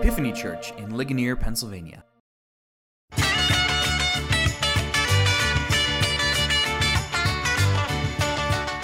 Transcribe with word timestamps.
Epiphany 0.00 0.32
Church 0.32 0.72
in 0.78 0.96
Ligonier, 0.96 1.36
Pennsylvania. 1.36 2.02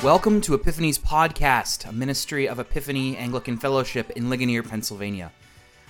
Welcome 0.04 0.42
to 0.42 0.52
Epiphany's 0.52 0.98
podcast, 0.98 1.88
a 1.88 1.92
ministry 1.92 2.46
of 2.46 2.58
Epiphany 2.58 3.16
Anglican 3.16 3.56
Fellowship 3.56 4.10
in 4.10 4.28
Ligonier, 4.28 4.62
Pennsylvania. 4.62 5.32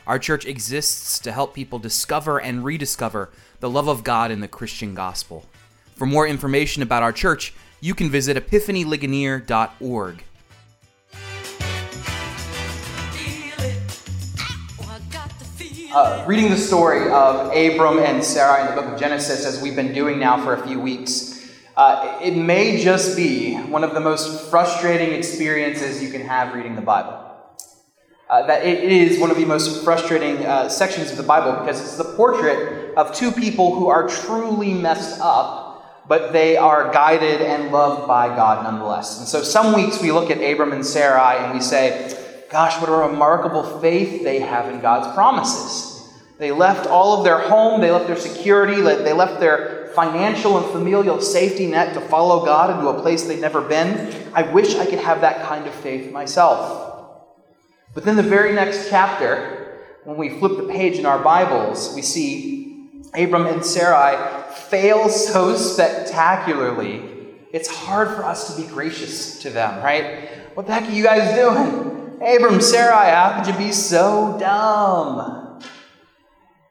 Our 0.06 0.20
church 0.20 0.46
exists 0.46 1.18
to 1.18 1.32
help 1.32 1.54
people 1.54 1.80
discover 1.80 2.40
and 2.40 2.64
rediscover 2.64 3.30
the 3.58 3.68
love 3.68 3.88
of 3.88 4.04
God 4.04 4.30
in 4.30 4.38
the 4.38 4.46
Christian 4.46 4.94
gospel. 4.94 5.44
For 5.96 6.06
more 6.06 6.28
information 6.28 6.84
about 6.84 7.02
our 7.02 7.12
church, 7.12 7.52
you 7.80 7.96
can 7.96 8.10
visit 8.10 8.36
epiphanyligonier.org. 8.36 10.22
Uh, 15.96 16.22
reading 16.26 16.50
the 16.50 16.58
story 16.58 17.10
of 17.10 17.46
Abram 17.56 17.98
and 17.98 18.22
Sarah 18.22 18.60
in 18.60 18.66
the 18.66 18.82
book 18.82 18.92
of 18.92 19.00
Genesis, 19.00 19.46
as 19.46 19.62
we've 19.62 19.74
been 19.74 19.94
doing 19.94 20.18
now 20.18 20.36
for 20.44 20.52
a 20.52 20.66
few 20.66 20.78
weeks, 20.78 21.48
uh, 21.74 22.18
it 22.22 22.36
may 22.36 22.78
just 22.84 23.16
be 23.16 23.54
one 23.54 23.82
of 23.82 23.94
the 23.94 24.00
most 24.00 24.50
frustrating 24.50 25.12
experiences 25.12 26.02
you 26.02 26.10
can 26.10 26.20
have 26.20 26.54
reading 26.54 26.76
the 26.76 26.82
Bible. 26.82 27.18
Uh, 28.28 28.46
that 28.46 28.66
it 28.66 28.84
is 28.84 29.18
one 29.18 29.30
of 29.30 29.38
the 29.38 29.46
most 29.46 29.84
frustrating 29.84 30.44
uh, 30.44 30.68
sections 30.68 31.10
of 31.12 31.16
the 31.16 31.22
Bible 31.22 31.52
because 31.64 31.80
it's 31.80 31.96
the 31.96 32.14
portrait 32.14 32.94
of 32.94 33.14
two 33.14 33.32
people 33.32 33.74
who 33.74 33.88
are 33.88 34.06
truly 34.06 34.74
messed 34.74 35.18
up, 35.22 36.04
but 36.06 36.30
they 36.30 36.58
are 36.58 36.92
guided 36.92 37.40
and 37.40 37.72
loved 37.72 38.06
by 38.06 38.28
God 38.28 38.64
nonetheless. 38.64 39.18
And 39.18 39.26
so 39.26 39.42
some 39.42 39.72
weeks 39.72 40.02
we 40.02 40.12
look 40.12 40.30
at 40.30 40.42
Abram 40.42 40.72
and 40.72 40.84
Sarai 40.84 41.42
and 41.42 41.54
we 41.54 41.62
say, 41.62 42.25
gosh, 42.56 42.80
what 42.80 42.88
a 42.88 43.10
remarkable 43.10 43.62
faith 43.80 44.24
they 44.24 44.40
have 44.40 44.72
in 44.72 44.80
God's 44.80 45.14
promises. 45.14 46.10
They 46.38 46.52
left 46.52 46.86
all 46.86 47.18
of 47.18 47.22
their 47.22 47.38
home, 47.38 47.82
they 47.82 47.90
left 47.90 48.06
their 48.06 48.16
security, 48.16 48.80
they 48.80 49.12
left 49.12 49.40
their 49.40 49.88
financial 49.94 50.56
and 50.56 50.64
familial 50.72 51.20
safety 51.20 51.66
net 51.66 51.92
to 51.92 52.00
follow 52.00 52.46
God 52.46 52.70
into 52.70 52.88
a 52.88 53.02
place 53.02 53.24
they'd 53.24 53.42
never 53.42 53.60
been. 53.60 54.10
I 54.32 54.40
wish 54.40 54.74
I 54.76 54.86
could 54.86 55.00
have 55.00 55.20
that 55.20 55.46
kind 55.46 55.66
of 55.66 55.74
faith 55.74 56.10
myself. 56.10 57.12
But 57.92 58.04
then 58.06 58.16
the 58.16 58.22
very 58.22 58.54
next 58.54 58.88
chapter, 58.88 59.82
when 60.04 60.16
we 60.16 60.38
flip 60.38 60.56
the 60.56 60.72
page 60.72 60.98
in 60.98 61.04
our 61.04 61.18
Bibles, 61.18 61.94
we 61.94 62.00
see 62.00 62.88
Abram 63.12 63.44
and 63.44 63.62
Sarai 63.62 64.16
fail 64.70 65.10
so 65.10 65.54
spectacularly, 65.56 67.02
it's 67.52 67.68
hard 67.68 68.08
for 68.16 68.24
us 68.24 68.54
to 68.54 68.62
be 68.62 68.66
gracious 68.66 69.42
to 69.42 69.50
them, 69.50 69.84
right? 69.84 70.30
What 70.54 70.66
the 70.66 70.72
heck 70.72 70.88
are 70.88 70.92
you 70.92 71.02
guys 71.02 71.34
doing? 71.34 71.96
Abram, 72.20 72.62
Sarai, 72.62 73.10
how 73.10 73.36
could 73.36 73.52
you 73.52 73.58
be 73.58 73.72
so 73.72 74.38
dumb? 74.40 75.60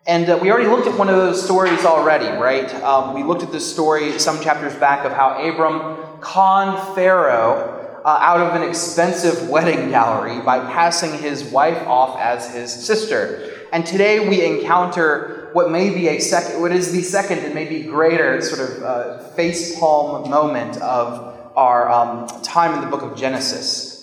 And 0.07 0.27
uh, 0.27 0.39
we 0.41 0.49
already 0.49 0.67
looked 0.67 0.87
at 0.87 0.97
one 0.97 1.07
of 1.07 1.15
those 1.15 1.43
stories 1.43 1.85
already, 1.85 2.25
right? 2.25 2.73
Um, 2.75 3.13
we 3.13 3.21
looked 3.21 3.43
at 3.43 3.51
this 3.51 3.71
story 3.71 4.17
some 4.17 4.41
chapters 4.41 4.73
back 4.75 5.05
of 5.05 5.11
how 5.11 5.37
Abram 5.39 6.19
conned 6.19 6.95
Pharaoh 6.95 8.01
uh, 8.03 8.07
out 8.07 8.39
of 8.41 8.59
an 8.59 8.67
expensive 8.67 9.47
wedding 9.49 9.91
dowry 9.91 10.41
by 10.41 10.59
passing 10.59 11.13
his 11.19 11.43
wife 11.43 11.87
off 11.87 12.19
as 12.19 12.51
his 12.51 12.73
sister. 12.73 13.67
And 13.71 13.85
today 13.85 14.27
we 14.27 14.43
encounter 14.43 15.49
what 15.53 15.69
may 15.69 15.91
be 15.91 16.07
a 16.07 16.19
second, 16.19 16.59
what 16.59 16.71
is 16.71 16.91
the 16.91 17.03
second 17.03 17.39
and 17.39 17.53
maybe 17.53 17.83
greater 17.83 18.41
sort 18.41 18.67
of 18.67 18.83
uh, 18.83 19.19
face 19.29 19.79
palm 19.79 20.27
moment 20.27 20.81
of 20.81 21.53
our 21.55 21.87
um, 21.89 22.27
time 22.41 22.73
in 22.73 22.81
the 22.81 22.87
book 22.87 23.03
of 23.03 23.15
Genesis. 23.15 23.94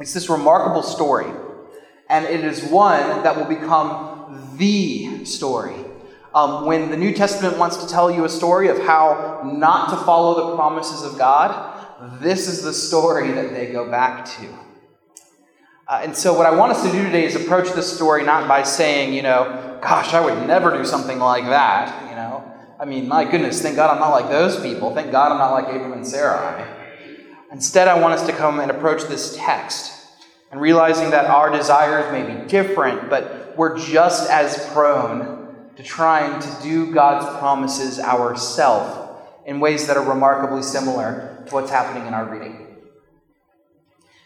It's 0.00 0.14
this 0.14 0.30
remarkable 0.30 0.82
story, 0.82 1.30
and 2.08 2.24
it 2.24 2.42
is 2.42 2.64
one 2.64 3.22
that 3.22 3.36
will 3.36 3.44
become 3.44 4.54
the 4.56 5.26
story. 5.26 5.76
Um, 6.34 6.64
when 6.64 6.90
the 6.90 6.96
New 6.96 7.12
Testament 7.12 7.58
wants 7.58 7.76
to 7.84 7.86
tell 7.86 8.10
you 8.10 8.24
a 8.24 8.28
story 8.28 8.68
of 8.68 8.78
how 8.78 9.42
not 9.44 9.90
to 9.90 9.96
follow 9.96 10.48
the 10.48 10.56
promises 10.56 11.02
of 11.02 11.18
God, 11.18 12.22
this 12.22 12.48
is 12.48 12.62
the 12.62 12.72
story 12.72 13.32
that 13.32 13.50
they 13.52 13.66
go 13.66 13.90
back 13.90 14.24
to. 14.24 14.48
Uh, 15.86 16.00
and 16.02 16.16
so, 16.16 16.32
what 16.32 16.46
I 16.46 16.54
want 16.54 16.72
us 16.72 16.82
to 16.82 16.90
do 16.90 17.02
today 17.04 17.26
is 17.26 17.36
approach 17.36 17.70
this 17.72 17.92
story 17.94 18.24
not 18.24 18.48
by 18.48 18.62
saying, 18.62 19.12
you 19.12 19.20
know, 19.20 19.78
gosh, 19.82 20.14
I 20.14 20.24
would 20.24 20.46
never 20.46 20.70
do 20.78 20.84
something 20.86 21.18
like 21.18 21.44
that. 21.44 22.08
You 22.08 22.16
know, 22.16 22.50
I 22.80 22.86
mean, 22.86 23.06
my 23.06 23.30
goodness, 23.30 23.60
thank 23.60 23.76
God 23.76 23.92
I'm 23.92 24.00
not 24.00 24.12
like 24.12 24.30
those 24.30 24.58
people. 24.62 24.94
Thank 24.94 25.12
God 25.12 25.30
I'm 25.32 25.38
not 25.38 25.52
like 25.52 25.66
Abram 25.66 25.92
and 25.92 26.06
Sarai. 26.06 26.79
Instead, 27.52 27.88
I 27.88 28.00
want 28.00 28.14
us 28.14 28.26
to 28.26 28.32
come 28.32 28.60
and 28.60 28.70
approach 28.70 29.02
this 29.04 29.36
text 29.36 29.92
and 30.50 30.60
realizing 30.60 31.10
that 31.10 31.26
our 31.26 31.50
desires 31.50 32.12
may 32.12 32.22
be 32.22 32.48
different, 32.48 33.10
but 33.10 33.54
we're 33.56 33.78
just 33.78 34.30
as 34.30 34.66
prone 34.72 35.70
to 35.76 35.82
trying 35.82 36.40
to 36.40 36.62
do 36.62 36.92
God's 36.92 37.26
promises 37.38 37.98
ourselves 37.98 39.08
in 39.46 39.58
ways 39.60 39.86
that 39.86 39.96
are 39.96 40.08
remarkably 40.08 40.62
similar 40.62 41.42
to 41.46 41.54
what's 41.54 41.70
happening 41.70 42.06
in 42.06 42.14
our 42.14 42.24
reading. 42.24 42.66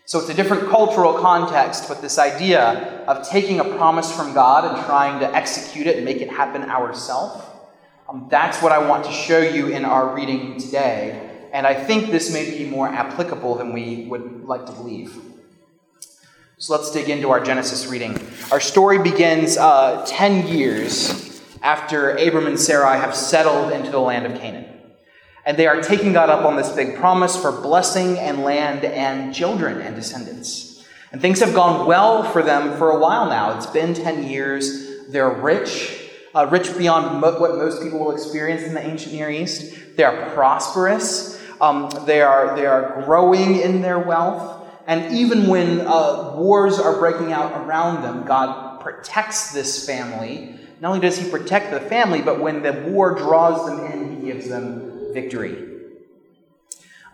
So 0.07 0.19
it's 0.19 0.29
a 0.29 0.35
different 0.35 0.69
cultural 0.69 1.15
context, 1.15 1.89
but 1.89 2.03
this 2.03 2.19
idea 2.19 3.05
of 3.07 3.27
taking 3.27 3.59
a 3.59 3.65
promise 3.65 4.15
from 4.15 4.35
God 4.35 4.77
and 4.77 4.85
trying 4.85 5.21
to 5.21 5.35
execute 5.35 5.87
it 5.87 5.97
and 5.97 6.05
make 6.05 6.19
it 6.19 6.29
happen 6.29 6.63
ourselves, 6.63 7.43
um, 8.07 8.27
that's 8.31 8.61
what 8.61 8.71
I 8.71 8.87
want 8.87 9.07
to 9.07 9.13
show 9.13 9.39
you 9.39 9.69
in 9.69 9.87
our 9.87 10.15
reading 10.15 10.59
today. 10.59 11.24
And 11.55 11.69
I 11.69 11.75
think 11.75 12.11
this 12.11 12.33
may 12.33 12.59
be 12.59 12.69
more 12.69 12.89
applicable 12.89 13.55
than 13.55 13.73
we 13.73 14.07
would 14.07 14.45
like 14.45 14.67
to 14.67 14.73
believe. 14.73 15.17
So 16.59 16.75
let's 16.77 16.91
dig 16.91 17.09
into 17.09 17.31
our 17.31 17.39
Genesis 17.39 17.87
reading. 17.87 18.21
Our 18.51 18.59
story 18.59 18.99
begins 18.99 19.57
uh, 19.57 20.05
10 20.05 20.49
years 20.49 21.41
after 21.63 22.17
Abram 22.17 22.49
and 22.49 22.59
Sarai 22.59 22.99
have 22.99 23.15
settled 23.15 23.73
into 23.73 23.93
the 23.93 24.01
land 24.01 24.27
of 24.27 24.41
Canaan. 24.41 24.67
And 25.47 25.57
they 25.57 25.69
are 25.69 25.81
taking 25.81 26.13
God 26.13 26.29
up 26.29 26.45
on 26.45 26.57
this 26.57 26.73
big 26.73 26.97
promise 26.97 27.41
for 27.41 27.53
blessing 27.53 28.19
and 28.19 28.43
land 28.43 28.85
and 28.85 29.33
children 29.33 29.81
and 29.81 29.95
descendants. 29.95 30.85
And 31.13 31.21
things 31.21 31.39
have 31.39 31.55
gone 31.55 31.87
well 31.87 32.25
for 32.33 32.43
them 32.43 32.77
for 32.79 32.91
a 32.91 32.99
while 32.99 33.29
now. 33.29 33.57
It's 33.57 33.67
been 33.67 33.95
10 33.95 34.25
years. 34.25 35.07
They're 35.09 35.31
rich, 35.31 36.11
uh, 36.35 36.49
rich 36.51 36.77
beyond 36.77 37.21
mo- 37.21 37.39
what 37.39 37.55
most 37.59 37.81
people 37.81 38.01
will 38.01 38.11
experience 38.11 38.65
in 38.65 38.75
the 38.75 38.85
ancient 38.85 39.15
Near 39.15 39.31
East. 39.31 39.97
They 39.97 40.03
are 40.03 40.31
prosperous. 40.31 41.34
Um, 41.61 41.91
they, 42.07 42.21
are, 42.21 42.57
they 42.57 42.67
are 42.67 43.03
growing 43.05 43.57
in 43.57 43.83
their 43.83 43.99
wealth. 43.99 44.63
And 44.87 45.15
even 45.15 45.47
when 45.47 45.81
uh, 45.81 46.35
wars 46.37 46.79
are 46.79 46.99
breaking 46.99 47.33
out 47.33 47.67
around 47.67 48.03
them, 48.03 48.27
God 48.27 48.81
protects 48.81 49.53
this 49.53 49.87
family. 49.87 50.59
Not 50.81 50.89
only 50.91 51.01
does 51.01 51.17
He 51.19 51.31
protect 51.31 51.71
the 51.71 51.81
family, 51.81 52.21
but 52.21 52.41
when 52.41 52.63
the 52.63 52.73
war 52.89 53.15
draws 53.15 53.67
them 53.67 53.85
in, 53.93 54.21
He 54.21 54.27
gives 54.27 54.49
them 54.49 55.13
victory. 55.15 55.71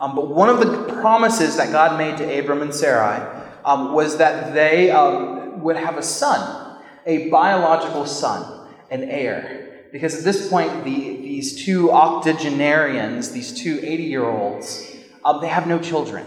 Um, 0.00 0.16
but 0.16 0.28
one 0.28 0.48
of 0.48 0.60
the 0.60 0.94
promises 1.00 1.56
that 1.58 1.70
God 1.70 1.98
made 1.98 2.16
to 2.18 2.38
Abram 2.38 2.62
and 2.62 2.74
Sarai 2.74 3.22
um, 3.64 3.92
was 3.92 4.16
that 4.16 4.54
they 4.54 4.90
um, 4.90 5.60
would 5.62 5.76
have 5.76 5.98
a 5.98 6.02
son, 6.02 6.80
a 7.04 7.28
biological 7.28 8.06
son, 8.06 8.66
an 8.90 9.04
heir. 9.04 9.69
Because 9.92 10.18
at 10.18 10.24
this 10.24 10.48
point, 10.48 10.84
the, 10.84 10.90
these 10.90 11.64
two 11.64 11.90
octogenarians, 11.90 13.32
these 13.32 13.52
two 13.52 13.80
80 13.82 14.02
year 14.04 14.24
olds, 14.24 14.96
um, 15.24 15.40
they 15.40 15.48
have 15.48 15.66
no 15.66 15.78
children. 15.78 16.24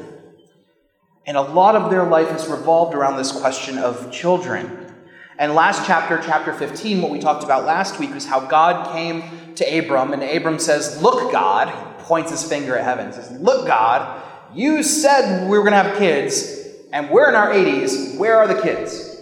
And 1.25 1.37
a 1.37 1.41
lot 1.41 1.75
of 1.75 1.89
their 1.89 2.03
life 2.03 2.35
is 2.35 2.47
revolved 2.47 2.93
around 2.93 3.17
this 3.17 3.31
question 3.31 3.77
of 3.77 4.11
children. 4.11 4.93
And 5.39 5.55
last 5.55 5.87
chapter, 5.87 6.21
chapter 6.23 6.53
15, 6.53 7.01
what 7.01 7.11
we 7.11 7.19
talked 7.19 7.43
about 7.43 7.65
last 7.65 7.97
week 7.99 8.13
was 8.13 8.25
how 8.25 8.41
God 8.41 8.91
came 8.91 9.23
to 9.55 9.79
Abram, 9.79 10.13
and 10.13 10.21
Abram 10.21 10.59
says, 10.59 11.01
Look, 11.01 11.31
God, 11.31 11.69
points 11.99 12.31
his 12.31 12.43
finger 12.43 12.77
at 12.77 12.83
heaven, 12.83 13.11
says, 13.13 13.31
Look, 13.39 13.65
God, 13.67 14.21
you 14.53 14.83
said 14.83 15.49
we 15.49 15.57
were 15.57 15.63
going 15.63 15.71
to 15.71 15.83
have 15.83 15.97
kids, 15.97 16.67
and 16.91 17.09
we're 17.09 17.29
in 17.29 17.35
our 17.35 17.51
80s. 17.51 18.17
Where 18.17 18.37
are 18.37 18.47
the 18.47 18.61
kids? 18.61 19.17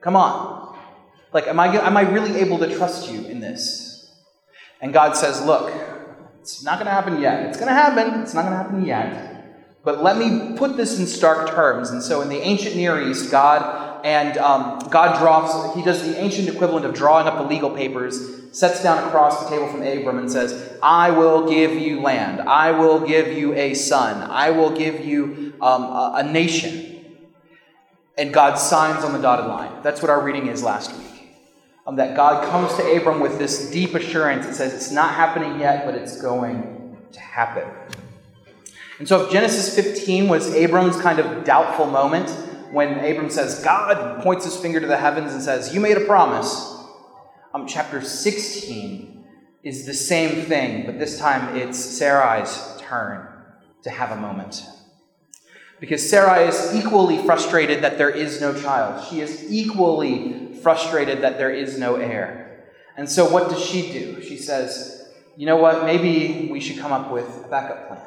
Come 0.00 0.16
on. 0.16 0.76
Like, 1.32 1.46
am 1.46 1.60
I, 1.60 1.68
am 1.68 1.96
I 1.96 2.02
really 2.02 2.36
able 2.36 2.58
to 2.58 2.74
trust 2.76 3.10
you 3.10 3.24
in 3.26 3.40
this? 3.40 3.83
And 4.80 4.92
God 4.92 5.16
says, 5.16 5.44
Look, 5.44 5.72
it's 6.40 6.62
not 6.62 6.78
going 6.78 6.86
to 6.86 6.92
happen 6.92 7.20
yet. 7.20 7.46
It's 7.46 7.56
going 7.56 7.68
to 7.68 7.74
happen. 7.74 8.20
It's 8.20 8.34
not 8.34 8.42
going 8.42 8.52
to 8.52 8.58
happen 8.58 8.84
yet. 8.84 9.34
But 9.84 10.02
let 10.02 10.16
me 10.16 10.56
put 10.56 10.76
this 10.76 10.98
in 10.98 11.06
stark 11.06 11.50
terms. 11.50 11.90
And 11.90 12.02
so, 12.02 12.22
in 12.22 12.28
the 12.28 12.38
ancient 12.38 12.76
Near 12.76 13.00
East, 13.08 13.30
God 13.30 13.84
and 14.04 14.36
um, 14.36 14.78
God 14.90 15.18
draws, 15.18 15.74
he 15.74 15.82
does 15.82 16.02
the 16.02 16.18
ancient 16.20 16.48
equivalent 16.48 16.84
of 16.84 16.94
drawing 16.94 17.26
up 17.26 17.38
the 17.38 17.44
legal 17.44 17.70
papers, 17.70 18.18
sets 18.52 18.82
down 18.82 19.02
across 19.08 19.42
the 19.42 19.50
table 19.50 19.66
from 19.68 19.82
Abram 19.82 20.18
and 20.18 20.30
says, 20.30 20.78
I 20.82 21.10
will 21.10 21.48
give 21.48 21.72
you 21.72 22.00
land. 22.00 22.42
I 22.42 22.72
will 22.72 23.00
give 23.00 23.28
you 23.28 23.54
a 23.54 23.72
son. 23.72 24.30
I 24.30 24.50
will 24.50 24.70
give 24.70 25.04
you 25.04 25.54
um, 25.60 25.84
a, 25.84 26.12
a 26.16 26.22
nation. 26.22 27.04
And 28.16 28.32
God 28.32 28.56
signs 28.56 29.04
on 29.04 29.12
the 29.12 29.18
dotted 29.18 29.46
line. 29.46 29.82
That's 29.82 30.02
what 30.02 30.10
our 30.10 30.22
reading 30.22 30.48
is 30.48 30.62
last 30.62 30.96
week. 30.96 31.13
Um, 31.86 31.96
that 31.96 32.16
God 32.16 32.48
comes 32.48 32.74
to 32.76 32.96
Abram 32.96 33.20
with 33.20 33.38
this 33.38 33.70
deep 33.70 33.94
assurance. 33.94 34.46
It 34.46 34.54
says, 34.54 34.72
It's 34.72 34.90
not 34.90 35.14
happening 35.14 35.60
yet, 35.60 35.84
but 35.84 35.94
it's 35.94 36.20
going 36.20 36.96
to 37.12 37.20
happen. 37.20 37.68
And 38.98 39.06
so, 39.06 39.24
if 39.24 39.32
Genesis 39.32 39.74
15 39.74 40.28
was 40.28 40.54
Abram's 40.54 41.00
kind 41.00 41.18
of 41.18 41.44
doubtful 41.44 41.86
moment, 41.86 42.30
when 42.72 42.98
Abram 43.04 43.30
says, 43.30 43.62
God 43.62 44.22
points 44.22 44.44
his 44.44 44.56
finger 44.56 44.80
to 44.80 44.86
the 44.86 44.96
heavens 44.96 45.32
and 45.32 45.42
says, 45.42 45.74
You 45.74 45.80
made 45.80 45.96
a 45.96 46.04
promise. 46.04 46.72
Um, 47.52 47.68
chapter 47.68 48.00
16 48.00 49.24
is 49.62 49.86
the 49.86 49.94
same 49.94 50.44
thing, 50.46 50.86
but 50.86 50.98
this 50.98 51.18
time 51.18 51.56
it's 51.56 51.78
Sarai's 51.78 52.76
turn 52.80 53.28
to 53.82 53.90
have 53.90 54.10
a 54.10 54.20
moment. 54.20 54.64
Because 55.84 56.08
Sarai 56.08 56.48
is 56.48 56.74
equally 56.74 57.18
frustrated 57.18 57.84
that 57.84 57.98
there 57.98 58.08
is 58.08 58.40
no 58.40 58.58
child. 58.58 59.06
She 59.10 59.20
is 59.20 59.52
equally 59.52 60.54
frustrated 60.62 61.20
that 61.20 61.36
there 61.36 61.50
is 61.50 61.78
no 61.78 61.96
heir. 61.96 62.64
And 62.96 63.06
so, 63.06 63.30
what 63.30 63.50
does 63.50 63.62
she 63.62 63.92
do? 63.92 64.22
She 64.22 64.38
says, 64.38 65.12
You 65.36 65.44
know 65.44 65.58
what? 65.58 65.84
Maybe 65.84 66.48
we 66.50 66.58
should 66.58 66.78
come 66.78 66.90
up 66.90 67.10
with 67.12 67.28
a 67.44 67.48
backup 67.48 67.88
plan. 67.88 68.00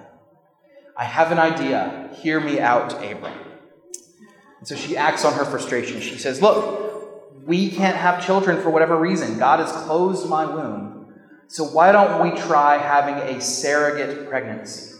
I 0.97 1.03
have 1.03 1.31
an 1.31 1.37
idea. 1.37 2.09
Hear 2.15 2.39
me 2.39 2.59
out, 2.59 2.93
Abram. 2.93 3.37
And 4.57 4.67
so 4.67 4.75
she 4.75 4.97
acts 4.97 5.23
on 5.23 5.33
her 5.33 5.45
frustration. 5.45 6.01
She 6.01 6.17
says, 6.17 6.41
Look, 6.41 7.45
we 7.45 7.69
can't 7.69 7.95
have 7.95 8.25
children 8.25 8.59
for 8.59 8.71
whatever 8.71 8.97
reason. 8.97 9.37
God 9.37 9.59
has 9.59 9.71
closed 9.83 10.27
my 10.27 10.45
womb. 10.45 11.13
So 11.47 11.63
why 11.63 11.91
don't 11.91 12.23
we 12.23 12.41
try 12.41 12.79
having 12.79 13.35
a 13.35 13.39
surrogate 13.39 14.27
pregnancy? 14.27 14.96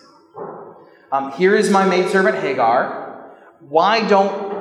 Um, 1.12 1.31
here 1.33 1.56
is 1.56 1.69
my 1.69 1.88
maidservant 1.88 2.38
Hagar. 2.38 3.31
Why 3.62 4.07
don't 4.07 4.57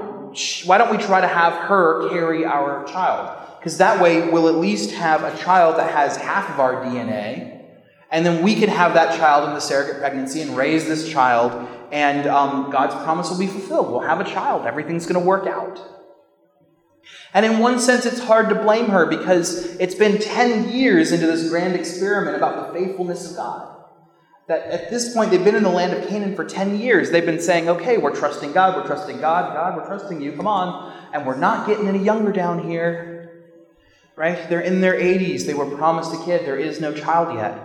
why 0.64 0.76
don't 0.76 0.90
we 0.90 1.02
try 1.02 1.20
to 1.20 1.26
have 1.26 1.54
her 1.54 2.10
carry 2.10 2.44
our 2.44 2.84
child? 2.84 3.58
Because 3.58 3.78
that 3.78 4.02
way 4.02 4.28
we'll 4.28 4.48
at 4.48 4.56
least 4.56 4.90
have 4.92 5.24
a 5.24 5.36
child 5.38 5.76
that 5.78 5.90
has 5.90 6.16
half 6.16 6.50
of 6.50 6.60
our 6.60 6.84
DNA, 6.84 7.64
and 8.10 8.24
then 8.24 8.44
we 8.44 8.54
can 8.54 8.68
have 8.68 8.94
that 8.94 9.16
child 9.16 9.48
in 9.48 9.54
the 9.54 9.60
surrogate 9.60 9.98
pregnancy 9.98 10.42
and 10.42 10.56
raise 10.56 10.86
this 10.86 11.08
child, 11.08 11.66
and 11.90 12.26
um, 12.26 12.70
God's 12.70 12.94
promise 13.02 13.30
will 13.30 13.38
be 13.38 13.46
fulfilled. 13.46 13.90
We'll 13.90 14.00
have 14.00 14.20
a 14.20 14.24
child. 14.24 14.66
Everything's 14.66 15.06
going 15.06 15.20
to 15.20 15.26
work 15.26 15.46
out. 15.46 15.80
And 17.32 17.44
in 17.46 17.58
one 17.58 17.80
sense, 17.80 18.06
it's 18.06 18.20
hard 18.20 18.48
to 18.50 18.54
blame 18.54 18.86
her 18.86 19.06
because 19.06 19.76
it's 19.76 19.94
been 19.94 20.18
10 20.18 20.70
years 20.70 21.12
into 21.12 21.26
this 21.26 21.48
grand 21.48 21.74
experiment 21.74 22.36
about 22.36 22.72
the 22.72 22.78
faithfulness 22.78 23.30
of 23.30 23.36
God. 23.36 23.75
That 24.48 24.62
at 24.68 24.90
this 24.90 25.12
point, 25.12 25.32
they've 25.32 25.42
been 25.42 25.56
in 25.56 25.64
the 25.64 25.68
land 25.68 25.92
of 25.92 26.08
Canaan 26.08 26.36
for 26.36 26.44
10 26.44 26.78
years. 26.78 27.10
They've 27.10 27.26
been 27.26 27.40
saying, 27.40 27.68
okay, 27.68 27.98
we're 27.98 28.14
trusting 28.14 28.52
God, 28.52 28.76
we're 28.76 28.86
trusting 28.86 29.20
God, 29.20 29.52
God, 29.54 29.76
we're 29.76 29.86
trusting 29.86 30.20
you, 30.20 30.32
come 30.32 30.46
on. 30.46 30.94
And 31.12 31.26
we're 31.26 31.36
not 31.36 31.66
getting 31.66 31.88
any 31.88 31.98
younger 31.98 32.30
down 32.30 32.68
here. 32.68 33.44
Right? 34.14 34.48
They're 34.48 34.60
in 34.60 34.80
their 34.80 34.94
80s. 34.94 35.46
They 35.46 35.54
were 35.54 35.66
promised 35.76 36.14
a 36.14 36.24
kid. 36.24 36.46
There 36.46 36.56
is 36.56 36.80
no 36.80 36.94
child 36.94 37.36
yet. 37.36 37.60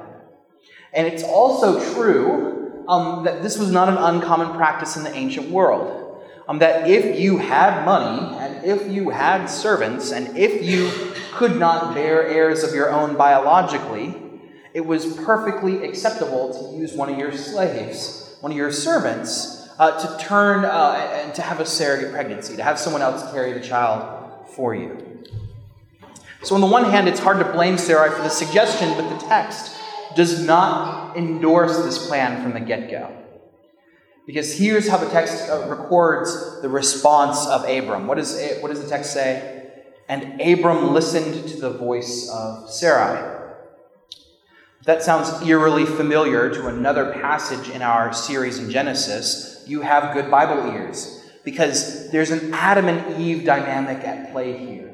And 0.92 1.08
it's 1.08 1.24
also 1.24 1.94
true 1.94 2.84
um, 2.88 3.24
that 3.24 3.42
this 3.44 3.58
was 3.58 3.72
not 3.72 3.88
an 3.88 3.98
uncommon 3.98 4.56
practice 4.56 4.98
in 4.98 5.04
the 5.04 5.14
ancient 5.14 5.50
world. 5.50 6.24
Um, 6.48 6.60
that 6.60 6.90
if 6.90 7.20
you 7.20 7.38
had 7.38 7.86
money, 7.86 8.36
and 8.38 8.66
if 8.66 8.92
you 8.92 9.12
had 9.12 9.46
servants, 9.46 10.12
and 10.12 10.36
if 10.36 10.64
you 10.64 10.92
could 11.32 11.58
not 11.58 11.94
bear 11.94 12.28
heirs 12.28 12.64
of 12.64 12.74
your 12.74 12.92
own 12.92 13.16
biologically, 13.16 14.31
it 14.74 14.86
was 14.86 15.16
perfectly 15.18 15.84
acceptable 15.84 16.54
to 16.54 16.78
use 16.78 16.94
one 16.94 17.10
of 17.10 17.18
your 17.18 17.32
slaves, 17.34 18.36
one 18.40 18.52
of 18.52 18.58
your 18.58 18.72
servants, 18.72 19.70
uh, 19.80 20.00
to 20.00 20.24
turn 20.24 20.64
uh, 20.64 20.94
and 21.14 21.34
to 21.36 21.42
have 21.42 21.60
a 21.60 21.66
surrogate 21.66 22.12
pregnancy, 22.12 22.56
to 22.56 22.64
have 22.64 22.80
someone 22.80 23.02
else 23.02 23.30
carry 23.32 23.54
the 23.54 23.60
child 23.60 24.48
for 24.56 24.76
you. 24.76 25.24
So, 26.44 26.56
on 26.56 26.62
the 26.62 26.68
one 26.68 26.86
hand, 26.86 27.08
it's 27.08 27.20
hard 27.20 27.40
to 27.40 27.52
blame 27.52 27.78
Sarai 27.78 28.10
for 28.16 28.24
the 28.24 28.30
suggestion, 28.30 28.90
but 28.96 29.10
the 29.10 29.26
text 29.28 29.76
does 30.16 30.44
not 30.44 31.16
endorse 31.18 31.78
this 31.84 32.08
plan 32.08 32.42
from 32.42 32.54
the 32.54 32.60
get 32.60 32.90
go. 32.90 33.16
Because 34.26 34.58
here's 34.58 34.88
how 34.88 34.98
the 34.98 35.10
text 35.10 35.50
uh, 35.50 35.68
records 35.68 36.62
the 36.62 36.70
response 36.70 37.46
of 37.48 37.64
Abram. 37.64 38.08
What, 38.08 38.20
is, 38.20 38.40
what 38.62 38.70
does 38.70 38.82
the 38.82 38.90
text 38.90 39.14
say? 39.14 39.70
And 40.08 40.42
Abram 40.42 40.94
listened 40.94 41.50
to 41.50 41.58
the 41.60 41.72
voice 41.72 42.30
of 42.30 42.70
Sarai. 42.70 43.41
That 44.86 45.04
sounds 45.04 45.46
eerily 45.48 45.86
familiar 45.86 46.50
to 46.50 46.68
another 46.68 47.14
passage 47.14 47.70
in 47.70 47.84
our 47.84 48.12
series 48.14 48.58
in 48.58 48.72
Genesis. 48.72 49.64
You 49.68 49.82
have 49.82 50.16
good 50.16 50.32
Bible 50.32 50.74
ears. 50.74 51.24
Because 51.44 52.10
there's 52.10 52.32
an 52.32 52.54
Adam 52.54 52.88
and 52.88 53.22
Eve 53.22 53.46
dynamic 53.46 54.04
at 54.04 54.32
play 54.32 54.58
here, 54.58 54.94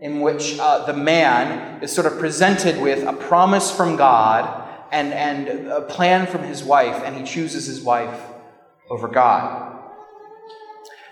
in 0.00 0.20
which 0.20 0.58
uh, 0.58 0.86
the 0.86 0.92
man 0.92 1.82
is 1.82 1.92
sort 1.92 2.06
of 2.06 2.18
presented 2.18 2.80
with 2.80 3.04
a 3.04 3.12
promise 3.12 3.70
from 3.74 3.96
God 3.96 4.68
and, 4.92 5.12
and 5.12 5.68
a 5.68 5.80
plan 5.80 6.26
from 6.26 6.42
his 6.42 6.62
wife, 6.62 7.02
and 7.04 7.16
he 7.16 7.24
chooses 7.24 7.66
his 7.66 7.80
wife 7.80 8.20
over 8.90 9.08
God. 9.08 9.80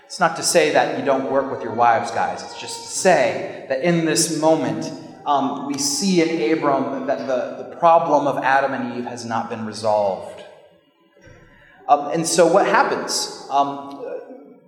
It's 0.05 0.19
not 0.19 0.35
to 0.37 0.43
say 0.43 0.71
that 0.71 0.99
you 0.99 1.05
don't 1.05 1.31
work 1.31 1.51
with 1.51 1.63
your 1.63 1.73
wives, 1.73 2.11
guys. 2.11 2.43
It's 2.43 2.59
just 2.59 2.81
to 2.83 2.87
say 2.87 3.65
that 3.69 3.81
in 3.81 4.05
this 4.05 4.39
moment, 4.39 4.89
um, 5.25 5.67
we 5.67 5.77
see 5.77 6.21
in 6.21 6.57
Abram 6.57 7.07
that 7.07 7.27
the, 7.27 7.63
the 7.63 7.70
problem 7.81 8.27
of 8.27 8.43
Adam 8.43 8.75
and 8.75 8.95
Eve 8.95 9.05
has 9.05 9.25
not 9.25 9.49
been 9.49 9.65
resolved. 9.65 10.43
Um, 11.89 12.11
and 12.13 12.27
so 12.27 12.45
what 12.45 12.67
happens? 12.67 13.47
Um, 13.49 14.05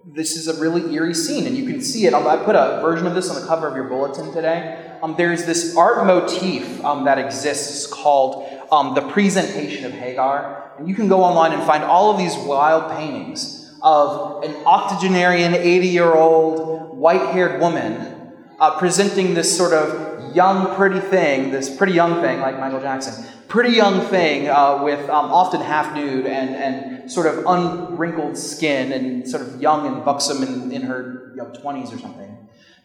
this 0.03 0.35
is 0.35 0.47
a 0.47 0.59
really 0.59 0.95
eerie 0.95 1.13
scene, 1.13 1.45
and 1.45 1.55
you 1.55 1.67
can 1.67 1.79
see 1.79 2.07
it. 2.07 2.15
I 2.15 2.37
put 2.43 2.55
a 2.55 2.81
version 2.81 3.05
of 3.05 3.13
this 3.13 3.29
on 3.29 3.39
the 3.39 3.45
cover 3.45 3.67
of 3.67 3.75
your 3.75 3.83
bulletin 3.83 4.33
today. 4.33 4.97
Um, 5.03 5.13
there's 5.15 5.45
this 5.45 5.77
art 5.77 6.07
motif 6.07 6.83
um, 6.83 7.05
that 7.05 7.19
exists 7.19 7.85
called 7.85 8.49
um, 8.71 8.95
the 8.95 9.01
presentation 9.01 9.85
of 9.85 9.91
Hagar. 9.91 10.71
And 10.79 10.89
you 10.89 10.95
can 10.95 11.07
go 11.07 11.21
online 11.21 11.53
and 11.53 11.61
find 11.61 11.83
all 11.83 12.09
of 12.09 12.17
these 12.17 12.35
wild 12.35 12.97
paintings 12.97 13.71
of 13.83 14.43
an 14.43 14.55
octogenarian, 14.65 15.53
80 15.53 15.87
year 15.87 16.11
old, 16.15 16.97
white 16.97 17.29
haired 17.31 17.61
woman 17.61 18.33
uh, 18.59 18.79
presenting 18.79 19.35
this 19.35 19.55
sort 19.55 19.73
of 19.73 20.12
young, 20.33 20.75
pretty 20.75 20.99
thing, 20.99 21.51
this 21.51 21.75
pretty 21.75 21.93
young 21.93 22.21
thing, 22.21 22.39
like 22.39 22.59
Michael 22.59 22.79
Jackson, 22.79 23.25
pretty 23.47 23.75
young 23.75 24.01
thing 24.07 24.47
uh, 24.47 24.81
with 24.83 25.07
um, 25.09 25.31
often 25.31 25.61
half 25.61 25.95
nude 25.95 26.25
and, 26.25 26.55
and 26.55 27.11
sort 27.11 27.27
of 27.27 27.45
unwrinkled 27.45 28.37
skin 28.37 28.91
and 28.91 29.27
sort 29.29 29.41
of 29.41 29.61
young 29.61 29.85
and 29.85 30.03
buxom 30.03 30.43
in, 30.43 30.71
in 30.71 30.81
her 30.81 31.31
you 31.35 31.43
know, 31.43 31.49
20s 31.49 31.93
or 31.93 31.99
something, 31.99 32.35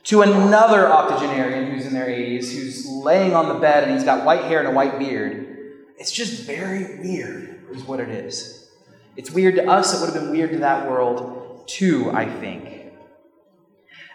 to 0.04 0.22
another 0.22 0.86
octogenarian 0.86 1.70
who's 1.70 1.86
in 1.86 1.92
their 1.92 2.06
80s, 2.06 2.52
who's 2.52 2.86
laying 2.86 3.34
on 3.34 3.48
the 3.48 3.54
bed 3.54 3.84
and 3.84 3.92
he's 3.92 4.04
got 4.04 4.24
white 4.24 4.44
hair 4.44 4.58
and 4.60 4.68
a 4.68 4.72
white 4.72 4.98
beard. 4.98 5.46
It's 5.98 6.12
just 6.12 6.44
very 6.44 6.98
weird, 6.98 7.62
is 7.72 7.82
what 7.84 8.00
it 8.00 8.08
is. 8.08 8.70
It's 9.16 9.30
weird 9.30 9.56
to 9.56 9.68
us, 9.68 9.94
it 9.94 10.00
would 10.00 10.14
have 10.14 10.22
been 10.22 10.30
weird 10.30 10.52
to 10.52 10.58
that 10.58 10.88
world 10.88 11.66
too, 11.68 12.10
I 12.12 12.26
think. 12.26 12.92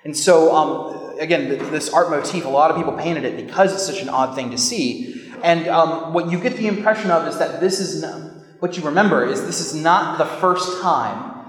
And 0.03 0.15
so, 0.15 0.53
um, 0.55 1.02
again, 1.19 1.49
this 1.71 1.91
art 1.91 2.09
motif, 2.09 2.45
a 2.45 2.49
lot 2.49 2.71
of 2.71 2.77
people 2.77 2.93
painted 2.93 3.25
it 3.25 3.37
because 3.37 3.73
it's 3.73 3.85
such 3.85 4.01
an 4.01 4.09
odd 4.09 4.35
thing 4.35 4.51
to 4.51 4.57
see. 4.57 5.31
And 5.43 5.67
um, 5.67 6.13
what 6.13 6.31
you 6.31 6.39
get 6.39 6.55
the 6.55 6.67
impression 6.67 7.11
of 7.11 7.27
is 7.27 7.37
that 7.39 7.59
this 7.59 7.79
is 7.79 8.05
what 8.59 8.77
you 8.77 8.83
remember 8.83 9.25
is 9.25 9.45
this 9.45 9.59
is 9.59 9.75
not 9.75 10.17
the 10.17 10.25
first 10.25 10.81
time 10.81 11.47